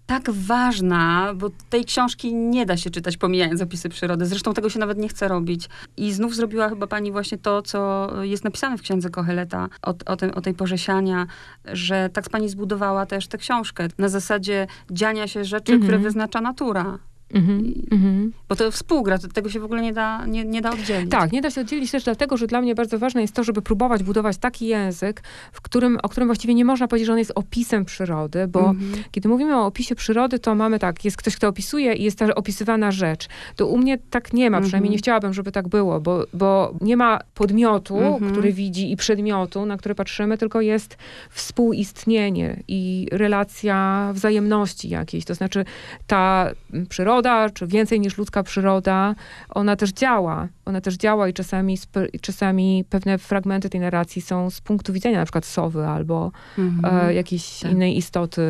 tak 0.10 0.30
ważna, 0.32 1.34
bo 1.36 1.50
tej 1.70 1.86
książki 1.86 2.36
nie 2.36 2.66
da 2.66 2.78
się 2.78 2.89
czytać 2.89 3.18
pomijając 3.18 3.62
opisy 3.62 3.89
przyrody. 3.89 4.25
Zresztą 4.25 4.54
tego 4.54 4.70
się 4.70 4.80
nawet 4.80 4.98
nie 4.98 5.08
chce 5.10 5.28
robić. 5.28 5.69
I 5.98 6.13
znów 6.13 6.36
zrobiła 6.36 6.69
chyba 6.69 6.88
pani 6.88 7.12
właśnie 7.12 7.38
to, 7.38 7.62
co 7.62 8.10
jest 8.24 8.43
napisane 8.43 8.78
w 8.78 8.82
księdze 8.82 9.10
Koheleta 9.10 9.69
o, 9.82 9.93
o, 10.06 10.15
tym, 10.15 10.32
o 10.32 10.41
tej 10.41 10.54
porze 10.54 10.78
siania, 10.78 11.28
że 11.65 12.10
tak 12.13 12.30
pani 12.30 12.50
zbudowała 12.50 13.06
też 13.06 13.28
tę 13.28 13.38
książkę 13.38 13.88
na 13.98 14.10
zasadzie 14.10 14.67
dziania 14.91 15.28
się 15.28 15.45
rzeczy, 15.45 15.74
Mhm. 15.74 15.82
które 15.82 15.98
wyznacza 16.04 16.41
natura. 16.41 17.00
Mhm, 17.34 17.65
I- 17.65 17.88
mhm. 17.92 18.34
Bo 18.50 18.56
to 18.56 18.72
współgra, 18.72 19.18
to- 19.18 19.28
tego 19.28 19.50
się 19.50 19.60
w 19.60 19.63
ogóle 19.63 19.82
nie 19.82 19.94
da, 19.94 20.26
nie, 20.26 20.46
nie 20.46 20.62
da 20.62 20.72
oddzielić. 20.72 21.12
Tak, 21.12 21.32
nie 21.32 21.42
da 21.42 21.50
się 21.52 21.62
oddzielić 21.62 21.92
też 21.92 22.04
dlatego, 22.04 22.38
że 22.38 22.48
dla 22.48 22.62
mnie 22.62 22.76
bardzo 22.76 23.00
ważne 23.00 23.22
jest 23.22 23.34
to, 23.34 23.44
żeby 23.44 23.62
próbować 23.62 24.04
budować 24.04 24.38
taki 24.38 24.68
język, 24.68 25.24
w 25.52 25.62
którym, 25.62 25.98
o 26.04 26.10
którym 26.10 26.28
właściwie 26.30 26.54
nie 26.54 26.65
można 26.65 26.88
powiedzieć, 26.88 27.06
że 27.08 27.12
on 27.13 27.20
jest 27.20 27.32
opisem 27.36 27.86
przyrody, 27.86 28.48
bo 28.48 28.60
Mhm. 28.70 29.04
kiedy 29.12 29.30
mówimy 29.30 29.56
o 29.58 29.65
opisie 29.65 29.96
przyrody, 29.96 30.39
to 30.39 30.56
mamy 30.56 30.80
tak, 30.80 31.06
jest 31.06 31.18
ktoś, 31.18 31.36
kto 31.36 31.48
opisuje 31.48 31.94
i 31.94 32.04
jest 32.04 32.20
ta 32.20 32.36
opisywana 32.36 32.92
rzecz. 32.92 33.28
To 33.56 33.68
u 33.68 33.78
mnie 33.78 33.98
tak 34.10 34.34
nie 34.34 34.50
ma, 34.50 34.58
Mhm. 34.58 34.63
przynajmniej 34.63 34.92
nie 34.92 34.98
chciałabym, 34.98 35.34
żeby 35.34 35.52
tak 35.52 35.68
było, 35.68 36.02
bo, 36.02 36.26
bo 36.34 36.74
nie 36.82 36.98
ma 36.98 37.20
podmiotu, 37.36 37.98
Mhm. 37.98 38.32
który 38.32 38.54
widzi 38.54 38.92
i 38.92 38.98
przedmiotu, 38.98 39.65
na 39.65 39.78
który 39.78 39.96
patrzymy, 39.96 40.38
tylko 40.38 40.62
jest 40.62 40.98
współistnienie 41.30 42.63
i 42.68 43.08
relacja 43.12 44.12
wzajemności 44.13 44.89
jakiejś. 44.89 45.26
To 45.26 45.36
znaczy 45.36 45.65
ta 46.08 46.52
mm, 46.74 46.86
przyroda, 47.21 47.49
czy 47.49 47.67
więcej 47.67 47.99
niż 47.99 48.17
ludzka 48.17 48.43
przyroda, 48.43 49.15
ona 49.49 49.75
też 49.75 49.91
działa. 49.91 50.47
Ona 50.69 50.82
też 50.82 50.95
działa 50.95 51.27
i 51.27 51.34
czasami, 51.34 51.77
czasami 52.21 52.86
pewne 52.89 53.17
fragmenty 53.17 53.69
tej 53.69 53.82
narracji 53.82 54.21
są 54.21 54.49
z 54.49 54.62
punktu 54.62 54.93
widzenia 54.93 55.17
na 55.19 55.25
przykład 55.25 55.45
sowy 55.45 55.86
albo 55.88 56.32
Mhm. 56.58 57.10
e, 57.10 57.13
jakiejś 57.13 57.60
Tak. 57.60 57.71
innej 57.71 57.97
istoty 57.97 58.41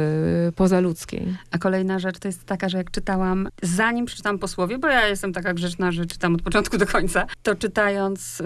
e, 0.48 0.52
pozaludzkiej. 0.52 1.36
A 1.52 1.58
kolejna 1.58 2.00
rzecz 2.00 2.20
to 2.20 2.28
jest 2.28 2.46
taka, 2.46 2.70
że 2.70 2.78
jak 2.78 2.92
czytałam, 2.92 3.48
zanim 3.64 4.06
przeczytam 4.06 4.40
posłowie, 4.40 4.78
bo 4.80 4.88
ja 4.88 5.08
jestem 5.08 5.34
taka 5.34 5.54
grzeczna, 5.54 5.92
że 5.92 6.06
czytam 6.06 6.36
od 6.36 6.42
początku 6.42 6.78
do 6.78 6.86
końca, 6.88 7.26
to 7.44 7.56
czytając, 7.56 8.40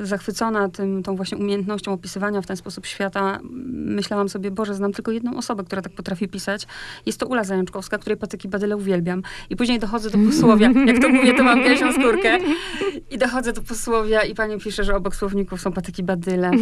yy, 0.00 0.06
zachwycona 0.06 0.68
tym, 0.68 1.02
tą 1.02 1.16
właśnie 1.16 1.38
umiejętnością 1.38 1.92
opisywania 1.92 2.42
w 2.42 2.46
ten 2.46 2.56
sposób 2.56 2.86
świata, 2.86 3.38
myślałam 3.70 4.28
sobie, 4.28 4.50
Boże, 4.50 4.74
znam 4.74 4.92
tylko 4.92 5.12
jedną 5.12 5.36
osobę, 5.36 5.64
która 5.64 5.82
tak 5.82 5.92
potrafi 5.92 6.28
pisać. 6.28 6.66
Jest 7.06 7.20
to 7.20 7.26
Ula 7.26 7.44
Zajączkowska, 7.44 7.98
której 7.98 8.16
patyki 8.16 8.48
badyle 8.48 8.76
uwielbiam. 8.76 9.22
I 9.50 9.56
później 9.56 9.78
dochodzę 9.78 10.10
do 10.10 10.18
posłowia. 10.18 10.70
Jak 10.86 10.98
to 10.98 11.08
mówię, 11.08 11.34
to 11.34 11.42
mam 11.44 11.62
gęsią 11.62 11.92
skórkę. 11.92 12.38
I 13.10 13.18
dochodzę 13.18 13.52
do 13.52 13.62
posłowia 13.62 14.22
i 14.22 14.34
pani 14.34 14.58
pisze, 14.58 14.84
że 14.84 14.96
obok 14.96 15.16
słowników 15.16 15.60
są 15.60 15.72
patyki 15.72 16.02
badyle. 16.02 16.50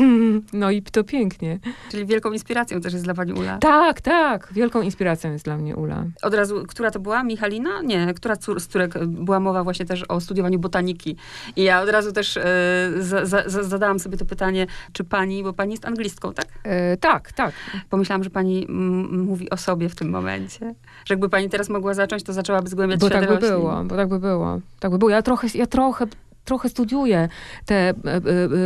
No 0.53 0.71
i 0.71 0.83
to 0.83 1.05
pięknie. 1.05 1.59
Czyli 1.91 2.07
wielką 2.07 2.33
inspiracją 2.33 2.81
też 2.81 2.93
jest 2.93 3.05
dla 3.05 3.15
pani 3.15 3.33
Ula. 3.33 3.59
Tak, 3.59 4.01
tak. 4.01 4.49
Wielką 4.53 4.83
inspiracją 4.83 5.33
jest 5.33 5.45
dla 5.45 5.57
mnie 5.57 5.77
Ula. 5.77 6.05
Od 6.23 6.35
razu, 6.35 6.65
która 6.69 6.91
to 6.91 7.01
była? 7.01 7.23
Michalina? 7.23 7.83
Nie, 7.83 8.15
która 8.15 8.37
cór, 8.37 8.61
z 8.61 8.77
e, 8.77 8.89
była 9.07 9.41
mowa 9.41 9.65
właśnie 9.65 9.87
też 9.87 10.05
o 10.09 10.21
studiowaniu 10.21 10.59
botaniki. 10.59 11.17
I 11.57 11.63
ja 11.63 11.83
od 11.83 11.89
razu 11.89 12.13
też 12.13 12.37
e, 12.37 12.43
za, 12.99 13.27
za, 13.27 13.43
za, 13.47 13.63
zadałam 13.63 13.99
sobie 13.99 14.17
to 14.17 14.25
pytanie, 14.25 14.67
czy 14.93 15.05
pani, 15.05 15.43
bo 15.43 15.53
pani 15.53 15.71
jest 15.71 15.85
anglistką, 15.85 16.33
tak? 16.33 16.47
E, 16.65 16.97
tak, 16.97 17.33
tak. 17.33 17.53
Pomyślałam, 17.91 18.25
że 18.25 18.31
pani 18.31 18.67
mówi 19.11 19.51
o 19.51 19.57
sobie 19.57 19.89
w 19.89 19.95
tym 19.95 20.11
momencie. 20.11 20.75
Że 21.05 21.15
jakby 21.15 21.29
pani 21.29 21.51
teraz 21.51 21.69
mogła 21.69 21.95
zacząć, 21.95 22.23
to 22.23 22.33
zaczęłaby 22.33 22.69
zgłębiać 22.69 23.01
Bo 23.01 23.11
tak 23.11 23.21
by 23.21 23.27
roślin. 23.27 23.51
było, 23.51 23.85
bo 23.85 23.97
tak 23.97 24.09
by 24.09 24.19
było. 24.19 24.61
Tak 24.81 24.91
by 24.91 24.99
było. 24.99 25.11
Ja 25.11 25.23
trochę, 25.23 25.49
ja 25.55 25.67
trochę 25.67 26.07
trochę 26.47 26.69
studiuję 26.69 27.29
te 27.65 27.75
e, 27.75 27.91
e, 27.91 27.95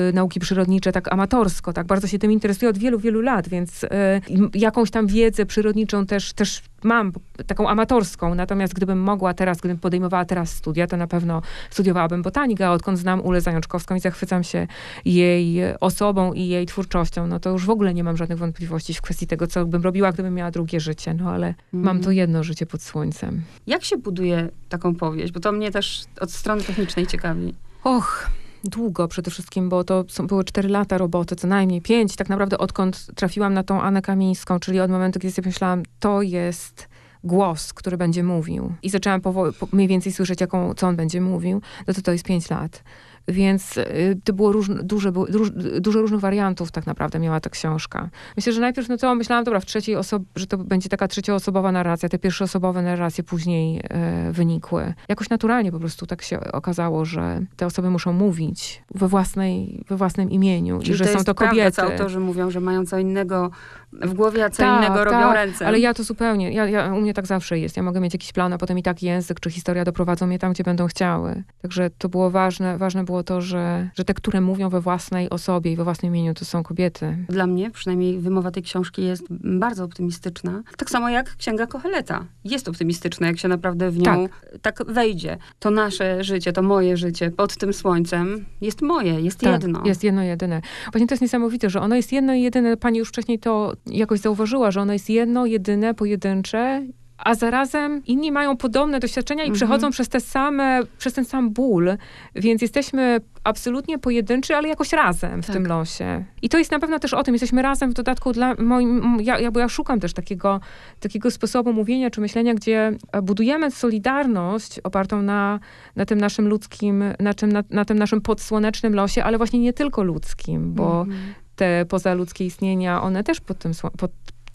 e, 0.09 0.13
nauki 0.13 0.41
przyrodnicze 0.41 0.93
tak 0.93 1.13
amatorsko, 1.13 1.73
tak 1.73 1.87
bardzo 1.87 2.07
się 2.07 2.19
tym 2.19 2.33
interesuję 2.33 2.71
od 2.71 2.79
wielu, 2.79 2.99
wielu 2.99 3.21
lat, 3.21 3.49
więc 3.49 3.85
e, 3.85 4.21
jakąś 4.55 4.91
tam 4.91 5.07
wiedzę 5.07 5.47
przyrodniczą 5.47 6.07
też, 6.07 6.33
też 6.33 6.63
mam, 6.83 7.13
taką 7.47 7.69
amatorską, 7.69 8.35
natomiast 8.35 8.75
gdybym 8.75 9.01
mogła 9.01 9.35
teraz, 9.35 9.59
gdybym 9.59 9.79
podejmowała 9.79 10.25
teraz 10.25 10.51
studia, 10.51 10.87
to 10.87 10.97
na 10.97 11.07
pewno 11.07 11.43
studiowałabym 11.71 12.23
botanikę, 12.23 12.67
a 12.67 12.71
odkąd 12.71 12.99
znam 12.99 13.21
Ulę 13.21 13.41
Zajączkowską 13.41 13.95
i 13.95 14.01
zachwycam 14.01 14.45
się 14.45 14.67
jej 15.05 15.61
osobą 15.81 16.33
i 16.33 16.49
jej 16.49 16.67
twórczością, 16.67 17.27
no 17.27 17.41
to 17.41 17.51
już 17.51 17.67
w 17.67 17.71
ogóle 17.71 17.95
nie 17.95 18.05
mam 18.05 18.17
żadnych 18.17 18.39
wątpliwości 18.39 18.95
w 18.95 19.03
kwestii 19.03 19.27
tego, 19.27 19.47
co 19.47 19.67
bym 19.67 19.83
robiła, 19.83 20.13
gdybym 20.13 20.35
miała 20.35 20.51
drugie 20.51 20.81
życie, 20.81 21.15
no 21.15 21.31
ale 21.31 21.55
mam 21.73 21.81
Mhm. 21.97 22.05
to 22.05 22.11
jedno 22.11 22.43
życie 22.43 22.67
pod 22.67 22.83
słońcem. 22.83 23.43
Jak 23.67 23.85
się 23.85 23.97
buduje 23.97 24.49
taką 24.69 24.95
powieść? 24.95 25.33
Bo 25.33 25.41
to 25.41 25.53
mnie 25.53 25.71
też 25.71 26.05
od 26.21 26.33
strony 26.33 26.63
technicznej 26.63 27.07
ciekawi. 27.07 27.55
Och, 27.85 28.31
długo 28.65 29.09
przede 29.09 29.31
wszystkim, 29.31 29.69
bo 29.69 29.85
to 29.85 30.05
są, 30.09 30.27
były 30.27 30.45
cztery 30.45 30.69
lata 30.69 30.99
roboty, 30.99 31.37
co 31.37 31.47
najmniej 31.47 31.81
pięć, 31.83 32.17
tak 32.17 32.29
naprawdę 32.29 32.59
odkąd 32.59 33.07
trafiłam 33.15 33.55
na 33.55 33.63
tą 33.63 33.81
Anę 33.83 34.03
Kamińską, 34.03 34.61
czyli 34.61 34.81
od 34.81 34.91
momentu, 34.91 35.21
kiedy 35.21 35.33
sobie 35.33 35.49
myślałam, 35.49 35.83
to 36.01 36.23
jest 36.23 36.89
głos, 37.25 37.73
który 37.73 37.97
będzie 37.97 38.23
mówił. 38.23 38.73
I 38.83 38.91
zaczęłam 38.91 39.21
powo- 39.21 39.53
po, 39.53 39.69
mniej 39.73 39.89
więcej 39.89 40.13
słyszeć, 40.13 40.41
jaką, 40.41 40.75
co 40.75 40.87
on 40.87 40.97
będzie 40.97 41.21
mówił, 41.21 41.63
no 41.87 41.95
to 41.95 42.03
to 42.03 42.13
jest 42.13 42.25
pięć 42.25 42.51
lat. 42.51 42.83
Więc 43.29 43.77
y, 43.77 44.21
to 44.25 44.33
było 44.33 44.53
różne, 44.53 44.83
duże, 44.83 45.11
róż, 45.11 45.51
dużo 45.81 46.01
różnych 46.01 46.21
wariantów 46.21 46.71
tak 46.71 46.87
naprawdę 46.87 47.19
miała 47.19 47.41
ta 47.41 47.51
książka. 47.51 48.11
Myślę, 48.37 48.53
że 48.53 48.61
najpierw, 48.61 48.89
no 48.89 48.97
to 48.97 49.15
myślałam, 49.15 49.45
dobra, 49.45 49.61
w 49.61 49.67
trzeciej 49.67 49.97
osobie, 49.97 50.25
że 50.37 50.47
to 50.47 50.59
będzie 50.59 50.89
taka 50.89 51.09
trzecioosobowa 51.09 51.73
narracja, 51.73 52.09
te 52.09 52.19
pierwszoosobowe 52.19 52.83
narracje 52.83 53.25
później 53.25 53.81
e, 53.85 54.33
wynikły. 54.33 54.95
Jakoś 55.09 55.31
naturalnie 55.31 55.73
po 55.73 55.79
prostu 55.79 56.07
tak 56.07 56.23
się 56.23 56.41
okazało, 56.41 57.05
że 57.05 57.41
te 57.57 57.67
osoby 57.67 57.91
muszą 57.91 58.13
mówić 58.13 58.83
we, 58.95 59.09
własnej, 59.09 59.85
we 59.89 59.97
własnym 59.97 60.31
imieniu 60.31 60.79
Czyli 60.79 60.93
i 60.93 60.95
że 60.95 61.05
to 61.05 61.19
są 61.19 61.25
to 61.25 61.35
prawda, 61.35 61.57
kobiety. 61.57 61.77
co 61.77 61.83
autorzy 61.83 62.21
mówią, 62.21 62.51
że 62.51 62.61
mają 62.61 62.87
co 62.87 62.99
innego 62.99 63.51
w 63.93 64.15
głowie, 64.15 64.45
a 64.45 64.51
co 64.51 64.57
Tak, 64.57 64.85
innego 64.85 65.05
robią 65.05 65.19
tak, 65.19 65.35
ręce. 65.35 65.67
Ale 65.67 65.79
ja 65.79 65.95
to 65.95 66.03
zupełnie, 66.05 66.53
ja, 66.53 66.69
ja, 66.69 66.95
u 66.95 67.01
mnie 67.01 67.15
tak 67.15 67.27
zawsze 67.27 67.59
jest. 67.59 67.77
Ja 67.77 67.83
mogę 67.83 68.01
mieć 68.01 68.15
jakiś 68.15 68.33
plan, 68.33 68.53
a 68.53 68.59
potem 68.59 68.79
i 68.79 68.83
tak 68.83 69.03
język 69.03 69.41
czy 69.41 69.51
historia 69.51 69.85
doprowadzą 69.85 70.27
mnie 70.27 70.39
tam, 70.39 70.53
gdzie 70.53 70.65
będą 70.65 70.87
chciały. 70.87 71.43
Także 71.63 71.91
to 71.99 72.09
było 72.09 72.31
ważne. 72.31 72.79
Ważne 72.79 73.05
było 73.05 73.23
to, 73.23 73.41
że, 73.41 73.91
że 73.95 74.05
te, 74.05 74.15
które 74.15 74.41
mówią 74.41 74.69
we 74.69 74.81
własnej 74.81 75.31
osobie 75.31 75.73
i 75.73 75.77
we 75.77 75.85
własnym 75.85 76.13
imieniu, 76.13 76.35
to 76.35 76.45
są 76.45 76.63
kobiety. 76.63 77.17
Dla 77.29 77.47
mnie, 77.47 77.71
przynajmniej 77.71 78.19
wymowa 78.19 78.51
tej 78.51 78.63
książki 78.63 79.05
jest 79.05 79.25
bardzo 79.31 79.85
optymistyczna. 79.85 80.63
Tak 80.77 80.91
samo 80.91 81.09
jak 81.09 81.37
Księga 81.37 81.67
Koheleta. 81.67 82.25
Jest 82.45 82.69
optymistyczna, 82.69 83.27
jak 83.27 83.39
się 83.39 83.49
naprawdę 83.49 83.91
w 83.91 83.99
nią 83.99 84.29
tak, 84.63 84.85
wejdzie. 84.87 85.37
To 85.59 85.71
nasze 85.71 86.25
życie, 86.25 86.53
to 86.53 86.63
moje 86.63 86.97
życie 86.97 87.31
pod 87.31 87.57
tym 87.57 87.73
słońcem 87.73 88.45
jest 88.61 88.83
moje, 88.83 89.21
jest 89.21 89.41
Tak, 89.41 89.63
jedno. 89.63 89.83
Jest 89.85 90.05
jedno 90.05 90.23
jedyne. 90.23 90.61
Właśnie 90.93 91.07
to 91.07 91.15
jest 91.15 91.23
niesamowite, 91.23 91.71
że 91.71 91.81
ono 91.81 91.97
jest 91.97 92.13
jedno 92.13 92.35
i 92.35 92.43
jedyne. 92.43 92.77
Pani 92.77 92.99
już 92.99 93.09
wcześniej 93.09 93.39
to 93.39 93.73
jakoś 93.87 94.21
zauważyła, 94.21 94.71
że 94.71 94.81
ono 94.81 94.93
jest 94.93 95.11
jedno, 95.11 95.47
jedyne, 95.47 95.95
pojedyncze. 95.95 96.83
A 97.25 97.35
zarazem 97.35 98.03
inni 98.07 98.33
mają 98.33 98.57
podobne 98.57 99.01
doświadczenia 99.01 99.43
i 99.43 99.47
Mhm. 99.47 99.55
przechodzą 99.57 99.91
przez 99.91 100.09
te 100.09 100.21
same, 100.21 100.81
przez 100.99 101.13
ten 101.15 101.25
sam 101.25 101.51
ból, 101.51 101.91
więc 102.35 102.63
jesteśmy 102.63 103.21
absolutnie 103.45 103.99
pojedynczy, 103.99 104.57
ale 104.57 104.69
jakoś 104.69 104.93
razem 104.93 105.43
w 105.43 105.47
Tak. 105.47 105.57
tym 105.57 105.67
losie. 105.67 106.25
I 106.43 106.49
to 106.49 106.59
jest 106.59 106.71
na 106.71 106.79
pewno 106.79 106.99
też 106.99 107.15
o 107.15 107.23
tym, 107.23 107.35
jesteśmy 107.35 107.63
razem 107.63 107.91
w 107.91 107.95
dodatku 107.95 108.33
dla 108.33 108.55
moim, 108.59 109.19
ja, 109.23 109.39
ja, 109.39 109.51
bo 109.51 109.61
ja 109.61 109.69
szukam 109.69 110.01
też 110.01 110.13
takiego, 110.13 110.61
takiego 111.01 111.31
sposobu 111.31 111.73
mówienia 111.73 112.11
czy 112.11 112.21
myślenia, 112.21 112.55
gdzie 112.55 112.93
e, 113.13 113.23
budujemy 113.23 113.71
solidarność 113.71 114.81
opartą 114.85 115.23
na, 115.23 115.61
na 115.97 116.05
tym 116.07 116.21
naszym 116.21 116.49
ludzkim, 116.49 117.05
na 117.21 117.35
tym, 117.35 117.53
na, 117.53 117.63
na 117.71 117.85
tym 117.85 117.99
naszym 117.99 118.21
podsłonecznym 118.21 118.95
losie, 118.95 119.25
ale 119.25 119.39
właśnie 119.39 119.59
nie 119.59 119.73
tylko 119.73 120.03
ludzkim, 120.03 120.75
bo 120.75 121.01
Mhm. 121.01 121.35
Te 121.61 121.87
pozaludzkie 121.87 122.45
istnienia, 122.45 123.03
one 123.03 123.25
też 123.25 123.41
pod 123.41 123.59
tym, 123.59 123.73
pod, 123.99 124.11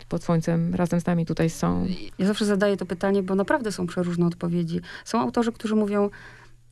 pod 0.09 0.23
słońcem 0.23 0.75
razem 0.75 0.99
z 0.99 1.05
nami 1.05 1.25
tutaj 1.25 1.49
są. 1.49 1.87
Ja 2.19 2.27
zawsze 2.27 2.45
zadaję 2.45 2.77
to 2.77 2.85
pytanie, 2.85 3.23
bo 3.23 3.35
naprawdę 3.35 3.71
są 3.71 3.87
przeróżne 3.87 4.25
odpowiedzi. 4.25 4.81
Są 5.05 5.19
autorzy, 5.21 5.51
którzy 5.51 5.75
mówią, 5.75 6.09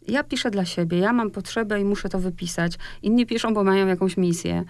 ja 0.08 0.24
piszę 0.24 0.52
dla 0.52 0.66
siebie, 0.66 0.98
ja 0.98 1.14
mam 1.14 1.32
potrzebę 1.32 1.82
i 1.82 1.86
muszę 1.86 2.10
to 2.10 2.20
wypisać. 2.20 2.78
Inni 3.02 3.26
piszą, 3.26 3.54
bo 3.54 3.64
mają 3.64 3.88
jakąś 3.88 4.18
misję. 4.18 4.64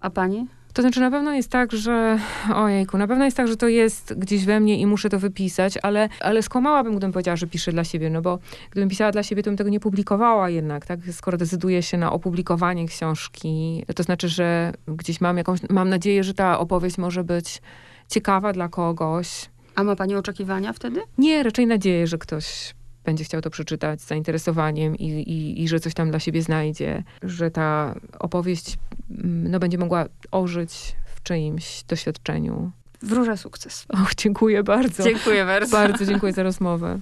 A 0.00 0.10
pani? 0.10 0.46
To 0.72 0.82
znaczy 0.82 1.00
na 1.00 1.10
pewno 1.10 1.32
jest 1.32 1.50
tak, 1.50 1.72
że 1.72 2.18
ojejku, 2.54 2.98
na 2.98 3.06
pewno 3.06 3.24
jest 3.24 3.36
tak, 3.36 3.48
że 3.48 3.56
to 3.56 3.68
jest 3.68 4.14
gdzieś 4.18 4.44
we 4.44 4.60
mnie 4.60 4.78
i 4.78 4.86
muszę 4.86 5.08
to 5.08 5.18
wypisać, 5.18 5.78
ale, 5.82 6.08
ale 6.20 6.42
skłamałabym, 6.42 6.92
gdybym 6.92 7.12
powiedziała, 7.12 7.36
że 7.36 7.46
piszę 7.46 7.72
dla 7.72 7.84
siebie, 7.84 8.10
no 8.10 8.22
bo 8.22 8.38
gdybym 8.70 8.88
pisała 8.88 9.12
dla 9.12 9.22
siebie, 9.22 9.42
to 9.42 9.50
bym 9.50 9.56
tego 9.56 9.70
nie 9.70 9.80
publikowała 9.80 10.50
jednak, 10.50 10.86
tak? 10.86 11.00
Skoro 11.12 11.38
decyduję 11.38 11.82
się 11.82 11.98
na 11.98 12.12
opublikowanie 12.12 12.86
książki, 12.86 13.84
to 13.96 14.02
znaczy, 14.02 14.28
że 14.28 14.72
gdzieś 14.88 15.20
mam 15.20 15.36
jakąś, 15.36 15.60
mam 15.70 15.88
nadzieję, 15.88 16.24
że 16.24 16.34
ta 16.34 16.58
opowieść 16.58 16.98
może 16.98 17.24
być 17.24 17.62
ciekawa 18.08 18.52
dla 18.52 18.68
kogoś. 18.68 19.50
A 19.74 19.84
ma 19.84 19.96
pani 19.96 20.14
oczekiwania 20.14 20.72
wtedy? 20.72 21.00
Nie, 21.18 21.42
raczej 21.42 21.66
nadzieję, 21.66 22.06
że 22.06 22.18
ktoś 22.18 22.74
będzie 23.04 23.24
chciał 23.24 23.40
to 23.40 23.50
przeczytać 23.50 24.02
z 24.02 24.06
zainteresowaniem 24.06 24.96
i, 24.96 25.04
i, 25.06 25.62
i 25.62 25.68
że 25.68 25.80
coś 25.80 25.94
tam 25.94 26.10
dla 26.10 26.20
siebie 26.20 26.42
znajdzie, 26.42 27.02
że 27.22 27.50
ta 27.50 27.94
opowieść 28.18 28.78
mm, 29.10 29.50
no, 29.50 29.58
będzie 29.58 29.78
mogła 29.78 30.06
ożyć 30.30 30.96
w 31.14 31.22
czyimś 31.22 31.84
doświadczeniu. 31.84 32.70
Wróżę 33.02 33.36
sukces. 33.36 33.86
Och, 33.88 34.14
dziękuję 34.14 34.62
bardzo. 34.62 35.02
Dziękuję 35.02 35.44
bardzo. 35.44 35.76
Bardzo 35.76 36.06
dziękuję 36.06 36.32
za 36.32 36.42
rozmowę. 36.42 36.98